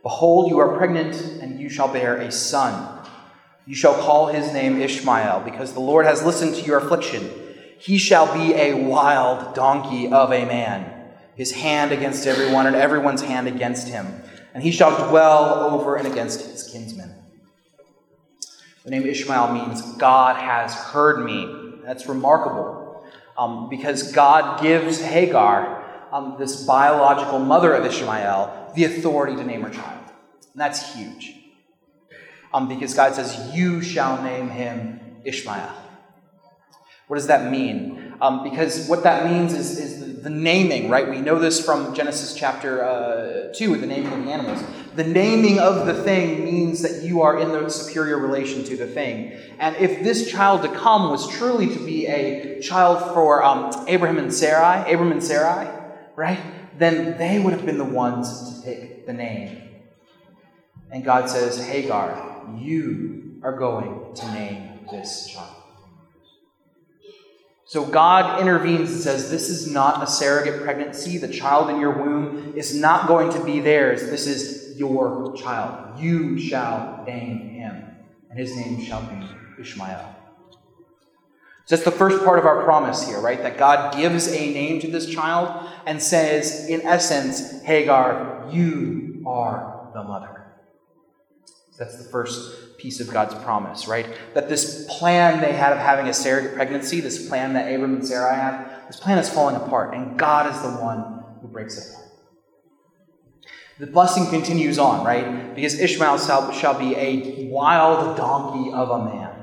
Behold, 0.02 0.50
you 0.50 0.58
are 0.58 0.76
pregnant, 0.76 1.14
and 1.40 1.60
you 1.60 1.68
shall 1.68 1.86
bear 1.86 2.16
a 2.16 2.32
son. 2.32 3.06
You 3.64 3.76
shall 3.76 3.94
call 3.94 4.26
his 4.26 4.52
name 4.52 4.80
Ishmael, 4.80 5.42
because 5.44 5.72
the 5.72 5.78
Lord 5.78 6.04
has 6.04 6.24
listened 6.24 6.56
to 6.56 6.62
your 6.62 6.78
affliction. 6.78 7.30
He 7.78 7.96
shall 7.96 8.34
be 8.34 8.54
a 8.54 8.74
wild 8.74 9.54
donkey 9.54 10.10
of 10.10 10.32
a 10.32 10.44
man, 10.46 11.12
his 11.36 11.52
hand 11.52 11.92
against 11.92 12.26
everyone, 12.26 12.66
and 12.66 12.74
everyone's 12.74 13.22
hand 13.22 13.46
against 13.46 13.86
him. 13.86 14.06
And 14.52 14.60
he 14.60 14.72
shall 14.72 15.08
dwell 15.10 15.70
over 15.70 15.94
and 15.94 16.08
against 16.08 16.40
his 16.44 16.68
kinsmen. 16.72 17.14
The 18.82 18.90
name 18.90 19.06
Ishmael 19.06 19.52
means 19.52 19.80
God 19.98 20.34
has 20.34 20.74
heard 20.74 21.24
me. 21.24 21.78
That's 21.84 22.08
remarkable 22.08 23.06
um, 23.38 23.68
because 23.68 24.10
God 24.10 24.60
gives 24.60 25.00
Hagar, 25.00 25.83
um, 26.14 26.36
this 26.38 26.64
biological 26.64 27.40
mother 27.40 27.74
of 27.74 27.84
Ishmael, 27.84 28.70
the 28.76 28.84
authority 28.84 29.34
to 29.34 29.42
name 29.42 29.62
her 29.62 29.70
child. 29.70 30.04
And 30.52 30.60
that's 30.60 30.94
huge. 30.94 31.34
Um, 32.54 32.68
because 32.68 32.94
God 32.94 33.14
says, 33.14 33.52
You 33.52 33.82
shall 33.82 34.22
name 34.22 34.48
him 34.48 35.00
Ishmael. 35.24 35.74
What 37.08 37.16
does 37.16 37.26
that 37.26 37.50
mean? 37.50 38.14
Um, 38.20 38.44
because 38.44 38.86
what 38.86 39.02
that 39.02 39.28
means 39.28 39.52
is, 39.52 39.76
is 39.76 40.22
the, 40.22 40.30
naming, 40.30 40.88
right? 40.88 41.10
We 41.10 41.20
know 41.20 41.38
this 41.38 41.62
from 41.62 41.94
Genesis 41.94 42.34
chapter 42.34 42.82
uh, 42.82 43.52
2 43.54 43.72
with 43.72 43.82
the 43.82 43.86
naming 43.86 44.12
of 44.12 44.24
the 44.24 44.30
animals. 44.30 44.62
The 44.94 45.04
naming 45.04 45.58
of 45.58 45.84
the 45.84 45.92
thing 45.92 46.44
means 46.44 46.80
that 46.80 47.02
you 47.02 47.20
are 47.22 47.38
in 47.38 47.48
the 47.48 47.68
superior 47.68 48.18
relation 48.18 48.64
to 48.64 48.76
the 48.76 48.86
thing. 48.86 49.38
And 49.58 49.76
if 49.76 50.02
this 50.02 50.30
child 50.30 50.62
to 50.62 50.68
come 50.68 51.10
was 51.10 51.28
truly 51.28 51.66
to 51.74 51.84
be 51.84 52.06
a 52.06 52.60
child 52.60 53.12
for 53.12 53.42
um, 53.44 53.84
Abraham 53.86 54.16
and 54.16 54.32
Sarai, 54.32 54.88
Abraham 54.88 55.12
and 55.12 55.22
Sarai, 55.22 55.83
right? 56.16 56.40
Then 56.78 57.18
they 57.18 57.38
would 57.38 57.52
have 57.52 57.66
been 57.66 57.78
the 57.78 57.84
ones 57.84 58.60
to 58.60 58.62
pick 58.64 59.06
the 59.06 59.12
name. 59.12 59.62
And 60.90 61.04
God 61.04 61.28
says, 61.28 61.66
Hagar, 61.66 62.44
you 62.56 63.40
are 63.42 63.56
going 63.56 64.14
to 64.14 64.32
name 64.32 64.80
this 64.90 65.28
child. 65.28 65.54
So 67.66 67.84
God 67.84 68.40
intervenes 68.40 68.90
and 68.90 69.00
says, 69.00 69.30
This 69.30 69.48
is 69.48 69.70
not 69.70 70.02
a 70.02 70.06
surrogate 70.06 70.62
pregnancy. 70.62 71.18
The 71.18 71.28
child 71.28 71.70
in 71.70 71.80
your 71.80 71.90
womb 71.90 72.54
is 72.56 72.74
not 72.74 73.08
going 73.08 73.32
to 73.32 73.44
be 73.44 73.60
theirs. 73.60 74.02
This 74.02 74.26
is 74.26 74.78
your 74.78 75.34
child. 75.36 75.98
You 75.98 76.38
shall 76.38 77.02
name 77.06 77.48
him, 77.48 77.84
and 78.30 78.38
his 78.38 78.54
name 78.54 78.80
shall 78.80 79.02
be 79.02 79.60
Ishmael. 79.60 80.13
So 81.66 81.76
that's 81.76 81.84
the 81.84 81.96
first 81.96 82.22
part 82.24 82.38
of 82.38 82.44
our 82.44 82.62
promise 82.64 83.06
here, 83.06 83.20
right? 83.20 83.42
That 83.42 83.56
God 83.56 83.96
gives 83.96 84.28
a 84.28 84.52
name 84.52 84.80
to 84.82 84.90
this 84.90 85.06
child 85.08 85.66
and 85.86 86.02
says, 86.02 86.68
in 86.68 86.82
essence, 86.82 87.62
Hagar, 87.62 88.50
you 88.52 89.22
are 89.26 89.90
the 89.94 90.02
mother. 90.02 90.44
That's 91.78 91.96
the 91.96 92.10
first 92.10 92.76
piece 92.76 93.00
of 93.00 93.10
God's 93.10 93.34
promise, 93.42 93.88
right? 93.88 94.06
That 94.34 94.50
this 94.50 94.86
plan 94.98 95.40
they 95.40 95.54
had 95.54 95.72
of 95.72 95.78
having 95.78 96.06
a 96.06 96.12
surrogate 96.12 96.54
pregnancy, 96.54 97.00
this 97.00 97.28
plan 97.28 97.54
that 97.54 97.72
Abram 97.72 97.94
and 97.94 98.06
Sarah 98.06 98.34
had, 98.34 98.86
this 98.86 99.00
plan 99.00 99.16
is 99.18 99.30
falling 99.30 99.56
apart, 99.56 99.94
and 99.94 100.18
God 100.18 100.54
is 100.54 100.60
the 100.60 100.68
one 100.68 101.24
who 101.40 101.48
breaks 101.48 101.78
it 101.78 101.90
apart. 101.90 102.10
The 103.78 103.86
blessing 103.86 104.26
continues 104.26 104.78
on, 104.78 105.04
right? 105.04 105.54
Because 105.54 105.80
Ishmael 105.80 106.18
shall 106.18 106.78
be 106.78 106.94
a 106.94 107.48
wild 107.48 108.16
donkey 108.18 108.70
of 108.70 108.90
a 108.90 109.04
man. 109.06 109.33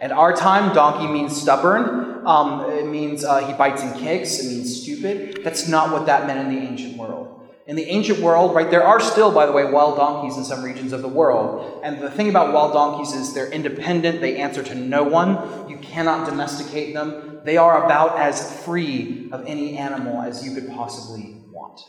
And 0.00 0.12
our 0.12 0.34
time, 0.34 0.74
donkey 0.74 1.06
means 1.06 1.40
stubborn. 1.40 2.26
Um, 2.26 2.70
it 2.70 2.86
means 2.86 3.24
uh, 3.24 3.46
he 3.46 3.52
bites 3.54 3.82
and 3.82 3.98
kicks. 3.98 4.40
It 4.40 4.48
means 4.48 4.82
stupid. 4.82 5.42
That's 5.42 5.68
not 5.68 5.92
what 5.92 6.06
that 6.06 6.26
meant 6.26 6.40
in 6.40 6.54
the 6.54 6.66
ancient 6.66 6.96
world. 6.96 7.26
In 7.66 7.74
the 7.74 7.84
ancient 7.84 8.20
world, 8.20 8.54
right, 8.54 8.70
there 8.70 8.84
are 8.84 9.00
still, 9.00 9.32
by 9.32 9.44
the 9.44 9.52
way, 9.52 9.64
wild 9.64 9.96
donkeys 9.96 10.36
in 10.36 10.44
some 10.44 10.62
regions 10.62 10.92
of 10.92 11.02
the 11.02 11.08
world. 11.08 11.80
And 11.82 12.00
the 12.00 12.10
thing 12.10 12.28
about 12.28 12.52
wild 12.52 12.72
donkeys 12.72 13.12
is 13.12 13.34
they're 13.34 13.50
independent, 13.50 14.20
they 14.20 14.36
answer 14.36 14.62
to 14.62 14.74
no 14.74 15.02
one. 15.02 15.68
You 15.68 15.78
cannot 15.78 16.28
domesticate 16.28 16.94
them. 16.94 17.40
They 17.44 17.56
are 17.56 17.84
about 17.84 18.18
as 18.18 18.64
free 18.64 19.28
of 19.32 19.44
any 19.46 19.76
animal 19.78 20.22
as 20.22 20.46
you 20.46 20.54
could 20.54 20.68
possibly 20.70 21.40
want. 21.50 21.80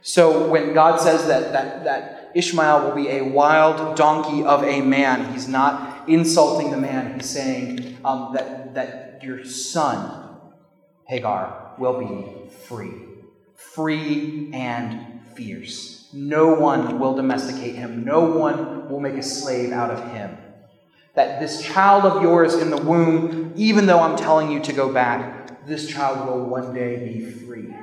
So 0.00 0.48
when 0.48 0.72
God 0.72 1.00
says 1.00 1.26
that, 1.26 1.52
that, 1.52 1.84
that 1.84 2.32
Ishmael 2.34 2.84
will 2.84 2.94
be 2.94 3.08
a 3.08 3.22
wild 3.22 3.96
donkey 3.96 4.42
of 4.42 4.62
a 4.62 4.80
man, 4.80 5.32
he's 5.32 5.48
not 5.48 5.93
insulting 6.08 6.70
the 6.70 6.76
man. 6.76 7.14
He's 7.14 7.30
saying 7.30 7.98
um, 8.04 8.34
that, 8.34 8.74
that 8.74 9.20
your 9.22 9.44
son, 9.44 10.40
Hagar, 11.06 11.74
will 11.78 11.98
be 11.98 12.50
free 12.66 12.92
free 13.74 14.50
and 14.52 15.20
fierce. 15.34 16.08
no 16.12 16.54
one 16.54 17.00
will 17.00 17.14
domesticate 17.14 17.74
him, 17.74 18.04
no 18.04 18.20
one 18.20 18.88
will 18.88 19.00
make 19.00 19.14
a 19.14 19.22
slave 19.22 19.72
out 19.72 19.90
of 19.90 20.12
him. 20.12 20.36
That 21.14 21.40
this 21.40 21.60
child 21.60 22.04
of 22.04 22.22
yours 22.22 22.54
in 22.54 22.70
the 22.70 22.76
womb, 22.76 23.52
even 23.56 23.86
though 23.86 23.98
I'm 23.98 24.16
telling 24.16 24.52
you 24.52 24.60
to 24.60 24.72
go 24.72 24.92
back, 24.92 25.66
this 25.66 25.88
child 25.88 26.28
will 26.28 26.44
one 26.44 26.72
day 26.72 27.04
be 27.04 27.30
free. 27.30 27.74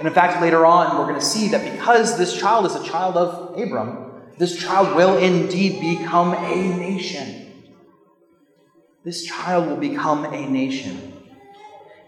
And 0.00 0.08
in 0.08 0.14
fact, 0.14 0.42
later 0.42 0.66
on, 0.66 0.98
we're 0.98 1.06
going 1.06 1.20
to 1.20 1.24
see 1.24 1.48
that 1.48 1.72
because 1.72 2.18
this 2.18 2.36
child 2.36 2.66
is 2.66 2.74
a 2.74 2.82
child 2.82 3.16
of 3.16 3.56
Abram, 3.56 4.09
this 4.40 4.56
child 4.56 4.96
will 4.96 5.18
indeed 5.18 5.98
become 5.98 6.32
a 6.32 6.78
nation. 6.78 7.52
This 9.04 9.22
child 9.22 9.68
will 9.68 9.76
become 9.76 10.24
a 10.24 10.48
nation. 10.48 11.12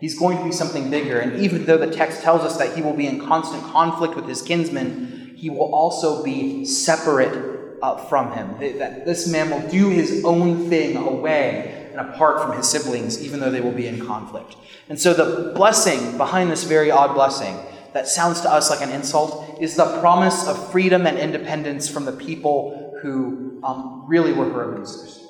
He's 0.00 0.18
going 0.18 0.38
to 0.38 0.44
be 0.44 0.50
something 0.50 0.90
bigger. 0.90 1.18
And 1.18 1.42
even 1.42 1.66
though 1.66 1.76
the 1.76 1.90
text 1.90 2.22
tells 2.22 2.40
us 2.40 2.56
that 2.56 2.74
he 2.74 2.80
will 2.80 2.94
be 2.94 3.06
in 3.06 3.20
constant 3.20 3.62
conflict 3.64 4.16
with 4.16 4.26
his 4.26 4.40
kinsmen, 4.40 5.34
he 5.36 5.50
will 5.50 5.74
also 5.74 6.24
be 6.24 6.64
separate 6.64 7.76
uh, 7.82 7.98
from 8.06 8.32
him. 8.32 8.78
That 8.78 9.04
this 9.04 9.28
man 9.28 9.50
will 9.50 9.68
do 9.68 9.90
his 9.90 10.24
own 10.24 10.70
thing 10.70 10.96
away 10.96 11.90
and 11.90 12.00
apart 12.00 12.40
from 12.40 12.56
his 12.56 12.66
siblings, 12.66 13.22
even 13.22 13.40
though 13.40 13.50
they 13.50 13.60
will 13.60 13.72
be 13.72 13.88
in 13.88 14.06
conflict. 14.06 14.56
And 14.88 14.98
so 14.98 15.12
the 15.12 15.52
blessing 15.52 16.16
behind 16.16 16.50
this 16.50 16.64
very 16.64 16.90
odd 16.90 17.12
blessing 17.12 17.58
that 17.92 18.08
sounds 18.08 18.40
to 18.42 18.50
us 18.50 18.70
like 18.70 18.80
an 18.80 18.90
insult 18.90 19.58
is 19.60 19.76
the 19.76 19.98
promise 20.00 20.46
of 20.46 20.70
freedom 20.70 21.06
and 21.06 21.18
independence 21.18 21.88
from 21.88 22.04
the 22.04 22.12
people 22.12 22.98
who 23.02 23.60
um, 23.62 24.04
really 24.06 24.32
were 24.32 24.48
her 24.48 24.72
abusers. 24.72 25.26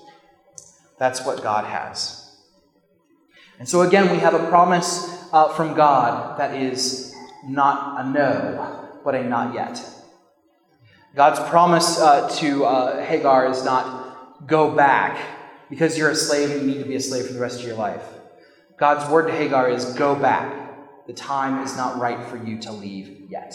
That's 0.98 1.24
what 1.24 1.42
God 1.42 1.64
has. 1.64 2.18
And 3.58 3.68
so, 3.68 3.82
again, 3.82 4.10
we 4.10 4.18
have 4.18 4.34
a 4.34 4.46
promise 4.48 5.08
uh, 5.32 5.48
from 5.54 5.74
God 5.74 6.38
that 6.38 6.54
is 6.54 7.14
not 7.44 8.00
a 8.00 8.08
no, 8.08 8.90
but 9.04 9.14
a 9.14 9.24
not 9.24 9.54
yet. 9.54 9.84
God's 11.14 11.40
promise 11.50 12.00
uh, 12.00 12.28
to 12.36 12.64
uh, 12.64 13.04
Hagar 13.04 13.46
is 13.50 13.64
not 13.64 14.46
go 14.46 14.74
back 14.74 15.18
because 15.68 15.98
you're 15.98 16.10
a 16.10 16.14
slave 16.14 16.50
and 16.50 16.62
you 16.62 16.66
need 16.66 16.78
to 16.82 16.88
be 16.88 16.96
a 16.96 17.00
slave 17.00 17.26
for 17.26 17.32
the 17.32 17.40
rest 17.40 17.60
of 17.60 17.66
your 17.66 17.76
life. 17.76 18.02
God's 18.78 19.10
word 19.10 19.26
to 19.26 19.32
Hagar 19.32 19.70
is 19.70 19.84
go 19.94 20.14
back. 20.14 20.61
The 21.12 21.18
time 21.18 21.62
is 21.62 21.76
not 21.76 21.98
right 21.98 22.26
for 22.26 22.38
you 22.38 22.58
to 22.60 22.72
leave 22.72 23.30
yet, 23.30 23.54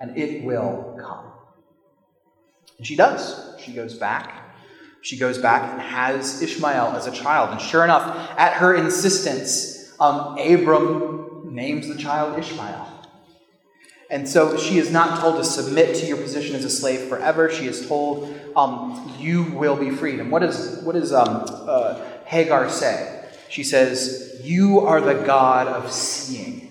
and 0.00 0.16
it 0.16 0.44
will 0.44 0.98
come. 0.98 1.26
And 2.78 2.86
she 2.86 2.96
does. 2.96 3.60
She 3.60 3.74
goes 3.74 3.92
back. 3.92 4.32
She 5.02 5.18
goes 5.18 5.36
back 5.36 5.74
and 5.74 5.82
has 5.82 6.40
Ishmael 6.40 6.96
as 6.96 7.06
a 7.06 7.12
child. 7.12 7.50
And 7.50 7.60
sure 7.60 7.84
enough, 7.84 8.30
at 8.38 8.54
her 8.54 8.74
insistence, 8.74 9.94
um, 10.00 10.38
Abram 10.38 11.54
names 11.54 11.86
the 11.86 11.96
child 11.96 12.38
Ishmael. 12.38 12.88
And 14.08 14.26
so 14.26 14.56
she 14.56 14.78
is 14.78 14.90
not 14.90 15.20
told 15.20 15.36
to 15.36 15.44
submit 15.44 15.96
to 15.96 16.06
your 16.06 16.16
position 16.16 16.56
as 16.56 16.64
a 16.64 16.70
slave 16.70 17.10
forever. 17.10 17.50
She 17.50 17.66
is 17.66 17.86
told, 17.86 18.34
um, 18.56 19.14
you 19.18 19.42
will 19.42 19.76
be 19.76 19.90
freed. 19.90 20.18
And 20.18 20.30
what 20.30 20.40
does 20.40 21.12
um, 21.12 21.44
uh, 21.46 22.00
Hagar 22.24 22.70
say? 22.70 23.22
She 23.50 23.64
says, 23.64 24.40
You 24.42 24.80
are 24.80 25.02
the 25.02 25.26
God 25.26 25.68
of 25.68 25.92
seeing. 25.92 26.65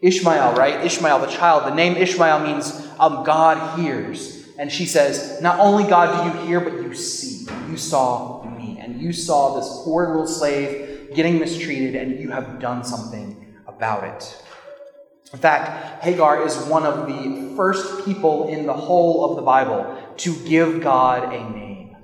Ishmael, 0.00 0.54
right? 0.54 0.84
Ishmael, 0.84 1.18
the 1.20 1.26
child. 1.26 1.64
The 1.64 1.74
name 1.74 1.96
Ishmael 1.96 2.40
means 2.40 2.88
um, 2.98 3.24
God 3.24 3.78
hears. 3.78 4.46
And 4.58 4.70
she 4.70 4.86
says, 4.86 5.40
Not 5.40 5.58
only 5.58 5.84
God 5.84 6.32
do 6.32 6.40
you 6.40 6.46
hear, 6.46 6.60
but 6.60 6.74
you 6.74 6.94
see. 6.94 7.52
You 7.68 7.76
saw 7.76 8.44
me. 8.44 8.78
And 8.80 9.00
you 9.00 9.12
saw 9.12 9.58
this 9.58 9.68
poor 9.84 10.08
little 10.08 10.26
slave 10.26 11.14
getting 11.14 11.38
mistreated, 11.38 11.96
and 11.96 12.20
you 12.20 12.30
have 12.30 12.60
done 12.60 12.84
something 12.84 13.56
about 13.66 14.04
it. 14.04 14.44
In 15.32 15.38
fact, 15.38 16.02
Hagar 16.02 16.46
is 16.46 16.56
one 16.66 16.86
of 16.86 17.06
the 17.06 17.54
first 17.54 18.04
people 18.04 18.48
in 18.48 18.66
the 18.66 18.74
whole 18.74 19.30
of 19.30 19.36
the 19.36 19.42
Bible 19.42 20.00
to 20.18 20.34
give 20.46 20.80
God 20.80 21.34
a 21.34 21.50
name. 21.50 21.96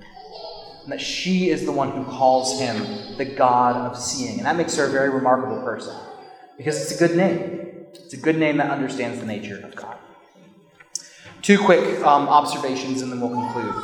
And 0.82 0.92
that 0.92 1.00
she 1.00 1.48
is 1.48 1.64
the 1.64 1.72
one 1.72 1.90
who 1.92 2.04
calls 2.04 2.60
him 2.60 3.16
the 3.16 3.24
God 3.24 3.76
of 3.76 3.98
seeing. 3.98 4.36
And 4.38 4.46
that 4.46 4.56
makes 4.56 4.76
her 4.76 4.86
a 4.86 4.90
very 4.90 5.08
remarkable 5.08 5.62
person 5.62 5.96
because 6.58 6.80
it's 6.82 7.00
a 7.00 7.08
good 7.08 7.16
name. 7.16 7.73
It's 7.96 8.14
a 8.14 8.18
good 8.18 8.38
name 8.38 8.58
that 8.58 8.70
understands 8.70 9.20
the 9.20 9.26
nature 9.26 9.60
of 9.64 9.74
God. 9.74 9.96
Two 11.42 11.58
quick 11.58 12.00
um, 12.04 12.28
observations 12.28 13.02
and 13.02 13.12
then 13.12 13.20
we'll 13.20 13.30
conclude. 13.30 13.74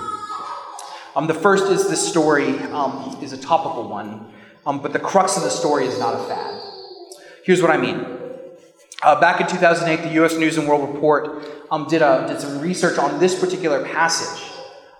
Um, 1.16 1.26
the 1.26 1.34
first 1.34 1.70
is 1.70 1.88
this 1.88 2.06
story 2.08 2.58
um, 2.70 3.18
is 3.22 3.32
a 3.32 3.36
topical 3.36 3.88
one, 3.88 4.32
um, 4.64 4.80
but 4.80 4.92
the 4.92 4.98
crux 4.98 5.36
of 5.36 5.42
the 5.42 5.50
story 5.50 5.86
is 5.86 5.98
not 5.98 6.14
a 6.14 6.24
fad. 6.24 6.60
Here's 7.44 7.60
what 7.60 7.70
I 7.70 7.76
mean. 7.76 8.06
Uh, 9.02 9.20
back 9.20 9.40
in 9.40 9.46
2008, 9.46 10.02
the 10.08 10.14
U.S. 10.16 10.36
News 10.36 10.58
and 10.58 10.68
World 10.68 10.94
Report 10.94 11.44
um, 11.70 11.86
did, 11.88 12.02
a, 12.02 12.26
did 12.28 12.40
some 12.40 12.60
research 12.60 12.98
on 12.98 13.18
this 13.18 13.38
particular 13.38 13.84
passage 13.84 14.50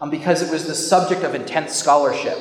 um, 0.00 0.10
because 0.10 0.42
it 0.42 0.50
was 0.50 0.66
the 0.66 0.74
subject 0.74 1.22
of 1.22 1.34
intense 1.34 1.74
scholarship. 1.74 2.38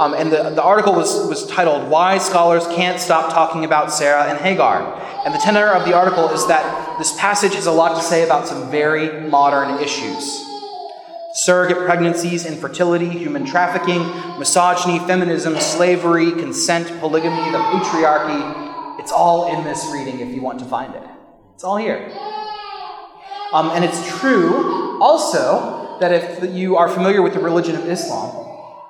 Um, 0.00 0.12
and 0.14 0.32
the, 0.32 0.50
the 0.50 0.62
article 0.62 0.92
was, 0.92 1.26
was 1.28 1.46
titled, 1.46 1.88
Why 1.88 2.18
Scholars 2.18 2.66
Can't 2.66 3.00
Stop 3.00 3.32
Talking 3.32 3.64
About 3.64 3.92
Sarah 3.92 4.24
and 4.24 4.38
Hagar. 4.38 5.00
And 5.24 5.32
the 5.32 5.38
tenor 5.38 5.68
of 5.68 5.84
the 5.84 5.94
article 5.94 6.30
is 6.30 6.46
that 6.48 6.98
this 6.98 7.16
passage 7.18 7.54
has 7.54 7.66
a 7.66 7.72
lot 7.72 7.96
to 7.96 8.02
say 8.02 8.24
about 8.24 8.48
some 8.48 8.70
very 8.70 9.28
modern 9.28 9.80
issues 9.80 10.42
surrogate 11.34 11.78
pregnancies, 11.78 12.46
infertility, 12.46 13.08
human 13.08 13.44
trafficking, 13.44 14.00
misogyny, 14.38 15.00
feminism, 15.00 15.58
slavery, 15.58 16.30
consent, 16.30 16.86
polygamy, 17.00 17.50
the 17.50 17.58
patriarchy. 17.58 19.00
It's 19.00 19.10
all 19.10 19.52
in 19.52 19.64
this 19.64 19.84
reading 19.92 20.20
if 20.20 20.32
you 20.32 20.40
want 20.40 20.60
to 20.60 20.64
find 20.64 20.94
it. 20.94 21.02
It's 21.54 21.64
all 21.64 21.76
here. 21.76 22.08
Um, 23.52 23.70
and 23.70 23.84
it's 23.84 24.16
true 24.20 25.02
also 25.02 25.98
that 25.98 26.12
if 26.12 26.54
you 26.54 26.76
are 26.76 26.88
familiar 26.88 27.20
with 27.20 27.34
the 27.34 27.40
religion 27.40 27.74
of 27.74 27.88
Islam, 27.88 28.43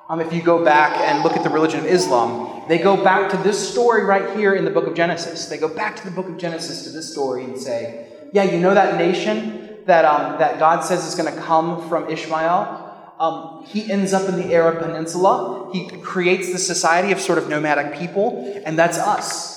um, 0.07 0.19
if 0.19 0.31
you 0.31 0.41
go 0.41 0.63
back 0.63 0.99
and 0.99 1.23
look 1.23 1.33
at 1.33 1.43
the 1.43 1.49
religion 1.49 1.79
of 1.79 1.85
Islam, 1.87 2.63
they 2.67 2.77
go 2.77 3.01
back 3.01 3.31
to 3.31 3.37
this 3.37 3.71
story 3.71 4.03
right 4.03 4.37
here 4.37 4.53
in 4.53 4.63
the 4.63 4.71
book 4.71 4.85
of 4.85 4.93
Genesis. 4.93 5.47
They 5.47 5.57
go 5.57 5.67
back 5.67 5.95
to 5.97 6.05
the 6.05 6.11
book 6.11 6.27
of 6.27 6.37
Genesis 6.37 6.83
to 6.83 6.91
this 6.91 7.11
story 7.11 7.43
and 7.43 7.57
say, 7.57 8.07
Yeah, 8.31 8.43
you 8.43 8.59
know 8.59 8.73
that 8.73 8.97
nation 8.97 9.79
that, 9.85 10.05
um, 10.05 10.37
that 10.39 10.59
God 10.59 10.81
says 10.81 11.05
is 11.05 11.15
going 11.15 11.33
to 11.33 11.41
come 11.41 11.87
from 11.89 12.09
Ishmael? 12.09 12.83
Um, 13.19 13.65
he 13.67 13.91
ends 13.91 14.13
up 14.13 14.27
in 14.29 14.35
the 14.35 14.53
Arab 14.53 14.83
Peninsula. 14.83 15.71
He 15.73 15.87
creates 15.87 16.51
the 16.51 16.59
society 16.59 17.11
of 17.11 17.19
sort 17.19 17.37
of 17.37 17.49
nomadic 17.49 17.97
people, 17.97 18.61
and 18.65 18.77
that's 18.77 18.97
us. 18.97 19.55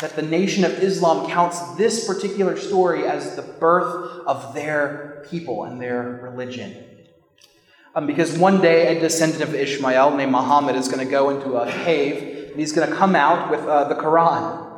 That 0.00 0.16
the 0.16 0.22
nation 0.22 0.64
of 0.64 0.72
Islam 0.72 1.30
counts 1.30 1.60
this 1.76 2.06
particular 2.06 2.58
story 2.58 3.06
as 3.06 3.36
the 3.36 3.42
birth 3.42 4.26
of 4.26 4.54
their 4.54 5.24
people 5.30 5.64
and 5.64 5.80
their 5.80 6.20
religion. 6.22 6.93
Um, 7.96 8.06
because 8.08 8.36
one 8.36 8.60
day 8.60 8.96
a 8.96 9.00
descendant 9.00 9.42
of 9.42 9.54
Ishmael 9.54 10.16
named 10.16 10.32
Muhammad 10.32 10.74
is 10.74 10.88
going 10.88 11.04
to 11.04 11.10
go 11.10 11.30
into 11.30 11.56
a 11.56 11.70
cave 11.70 12.48
and 12.50 12.58
he's 12.58 12.72
going 12.72 12.88
to 12.90 12.96
come 12.96 13.14
out 13.14 13.50
with 13.50 13.60
uh, 13.60 13.84
the 13.84 13.94
Quran. 13.94 14.72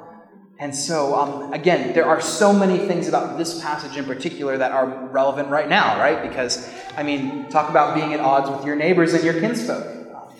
And 0.58 0.74
so, 0.74 1.14
um, 1.14 1.52
again, 1.52 1.94
there 1.94 2.06
are 2.06 2.20
so 2.20 2.52
many 2.52 2.78
things 2.78 3.08
about 3.08 3.38
this 3.38 3.60
passage 3.60 3.96
in 3.96 4.04
particular 4.04 4.58
that 4.58 4.72
are 4.72 4.86
relevant 5.08 5.48
right 5.48 5.68
now, 5.68 5.98
right? 5.98 6.26
Because, 6.28 6.70
I 6.96 7.02
mean, 7.02 7.48
talk 7.48 7.70
about 7.70 7.94
being 7.94 8.14
at 8.14 8.20
odds 8.20 8.50
with 8.50 8.64
your 8.66 8.76
neighbors 8.76 9.12
and 9.12 9.22
your 9.24 9.38
kinsfolk. 9.40 9.86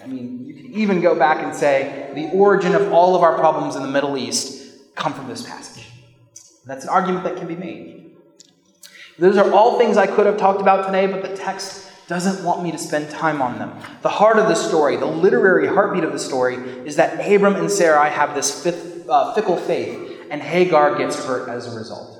I 0.03 0.07
mean, 0.07 0.45
you 0.47 0.55
can 0.55 0.75
even 0.75 1.01
go 1.01 1.15
back 1.15 1.43
and 1.45 1.55
say 1.55 2.11
the 2.15 2.31
origin 2.31 2.75
of 2.75 2.93
all 2.93 3.15
of 3.15 3.23
our 3.23 3.37
problems 3.39 3.77
in 3.77 3.83
the 3.83 3.89
Middle 3.89 4.17
East 4.17 4.95
come 4.95 5.13
from 5.13 5.29
this 5.29 5.43
passage. 5.43 5.87
That's 6.65 6.85
an 6.85 6.91
argument 6.91 7.25
that 7.25 7.37
can 7.37 7.47
be 7.47 7.57
made. 7.57 8.17
Those 9.19 9.37
are 9.37 9.51
all 9.53 9.79
things 9.79 9.97
I 9.97 10.07
could 10.07 10.27
have 10.27 10.37
talked 10.37 10.61
about 10.61 10.87
today, 10.87 11.07
but 11.07 11.23
the 11.23 11.35
text 11.37 11.86
doesn't 12.09 12.45
want 12.45 12.63
me 12.63 12.71
to 12.71 12.79
spend 12.79 13.11
time 13.11 13.43
on 13.43 13.59
them. 13.59 13.73
The 14.03 14.09
heart 14.09 14.39
of 14.39 14.49
the 14.49 14.55
story, 14.55 14.97
the 14.97 15.07
literary 15.07 15.67
heartbeat 15.67 16.05
of 16.05 16.13
the 16.13 16.19
story, 16.19 16.55
is 16.87 16.97
that 16.97 17.27
Abram 17.27 17.57
and 17.57 17.71
Sarai 17.71 18.11
have 18.11 18.35
this 18.35 18.63
fifth, 18.63 19.09
uh, 19.09 19.35
fickle 19.35 19.57
faith, 19.57 20.27
and 20.31 20.41
Hagar 20.41 20.97
gets 20.97 21.25
hurt 21.25 21.49
as 21.49 21.73
a 21.73 21.77
result. 21.77 22.19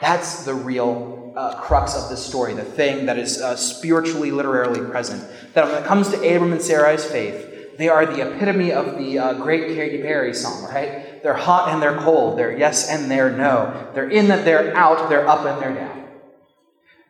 That's 0.00 0.44
the 0.44 0.54
real 0.54 1.34
uh, 1.36 1.60
crux 1.60 1.94
of 1.96 2.08
the 2.08 2.16
story, 2.16 2.54
the 2.54 2.64
thing 2.64 3.06
that 3.06 3.18
is 3.18 3.40
uh, 3.40 3.56
spiritually, 3.56 4.30
literarily 4.30 4.88
present. 4.90 5.24
That 5.54 5.66
when 5.66 5.82
it 5.82 5.86
comes 5.86 6.08
to 6.10 6.16
Abram 6.16 6.52
and 6.52 6.62
Sarai's 6.62 7.04
faith, 7.04 7.76
they 7.76 7.88
are 7.88 8.06
the 8.06 8.28
epitome 8.28 8.72
of 8.72 8.98
the 8.98 9.18
uh, 9.18 9.34
great 9.34 9.68
Katy 9.76 10.02
Perry 10.02 10.34
song, 10.34 10.64
right? 10.64 11.22
They're 11.22 11.34
hot 11.34 11.68
and 11.72 11.80
they're 11.80 11.98
cold. 11.98 12.38
They're 12.38 12.56
yes 12.56 12.88
and 12.88 13.10
they're 13.10 13.30
no. 13.30 13.90
They're 13.94 14.10
in 14.10 14.28
that 14.28 14.44
they're 14.44 14.76
out. 14.76 15.08
They're 15.08 15.28
up 15.28 15.44
and 15.44 15.62
they're 15.62 15.74
down. 15.74 16.07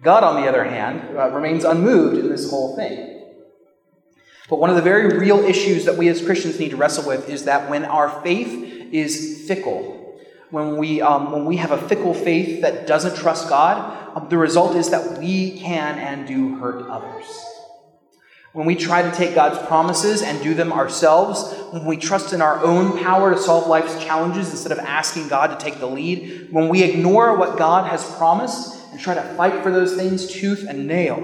God, 0.03 0.23
on 0.23 0.41
the 0.41 0.49
other 0.49 0.65
hand, 0.65 1.17
uh, 1.17 1.31
remains 1.31 1.65
unmoved 1.65 2.19
in 2.19 2.29
this 2.29 2.51
whole 2.51 2.77
thing. 2.77 3.25
But 4.49 4.61
one 4.61 4.71
of 4.71 4.77
the 4.77 4.83
very 4.83 5.19
real 5.19 5.41
issues 5.41 5.85
that 5.85 5.97
we 5.97 6.09
as 6.09 6.25
Christians 6.25 6.59
need 6.59 6.71
to 6.71 6.77
wrestle 6.77 7.07
with 7.07 7.29
is 7.29 7.45
that 7.45 7.69
when 7.69 7.85
our 7.85 8.09
faith 8.23 8.93
is 8.93 9.47
fickle, 9.47 10.17
when 10.51 10.79
we, 10.79 11.03
um, 11.03 11.33
when 11.33 11.45
we 11.45 11.57
have 11.57 11.73
a 11.73 11.89
fickle 11.89 12.15
faith 12.15 12.63
that 12.63 12.87
doesn't 12.87 13.17
trust 13.17 13.49
God, 13.49 14.17
um, 14.17 14.29
the 14.31 14.39
result 14.39 14.77
is 14.77 14.91
that 14.91 15.19
we 15.19 15.59
can 15.59 15.99
and 15.99 16.27
do 16.27 16.57
hurt 16.57 16.89
others. 16.89 17.27
When 18.55 18.67
we 18.67 18.75
try 18.75 19.03
to 19.03 19.11
take 19.13 19.35
God's 19.35 19.59
promises 19.67 20.23
and 20.23 20.43
do 20.43 20.55
them 20.55 20.73
ourselves, 20.73 21.55
when 21.71 21.85
we 21.85 21.99
trust 21.99 22.33
in 22.33 22.41
our 22.41 22.65
own 22.65 22.99
power 22.99 23.35
to 23.35 23.39
solve 23.39 23.67
life's 23.67 24.03
challenges 24.03 24.51
instead 24.51 24.73
of 24.73 24.79
asking 24.79 25.29
God 25.29 25.49
to 25.49 25.63
take 25.63 25.79
the 25.79 25.87
lead, 25.87 26.49
when 26.51 26.69
we 26.69 26.83
ignore 26.83 27.37
what 27.37 27.59
God 27.59 27.91
has 27.91 28.03
promised 28.17 28.78
and 28.91 29.01
try 29.01 29.15
to 29.15 29.23
fight 29.35 29.63
for 29.63 29.71
those 29.71 29.95
things 29.95 30.27
tooth 30.27 30.67
and 30.69 30.87
nail, 30.87 31.17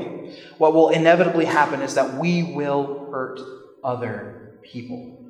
what 0.59 0.74
will 0.74 0.90
inevitably 0.90 1.44
happen 1.44 1.83
is 1.83 1.94
that 1.94 2.14
we 2.14 2.42
will 2.42 3.11
hurt 3.11 3.40
other 3.83 4.59
people. 4.62 5.20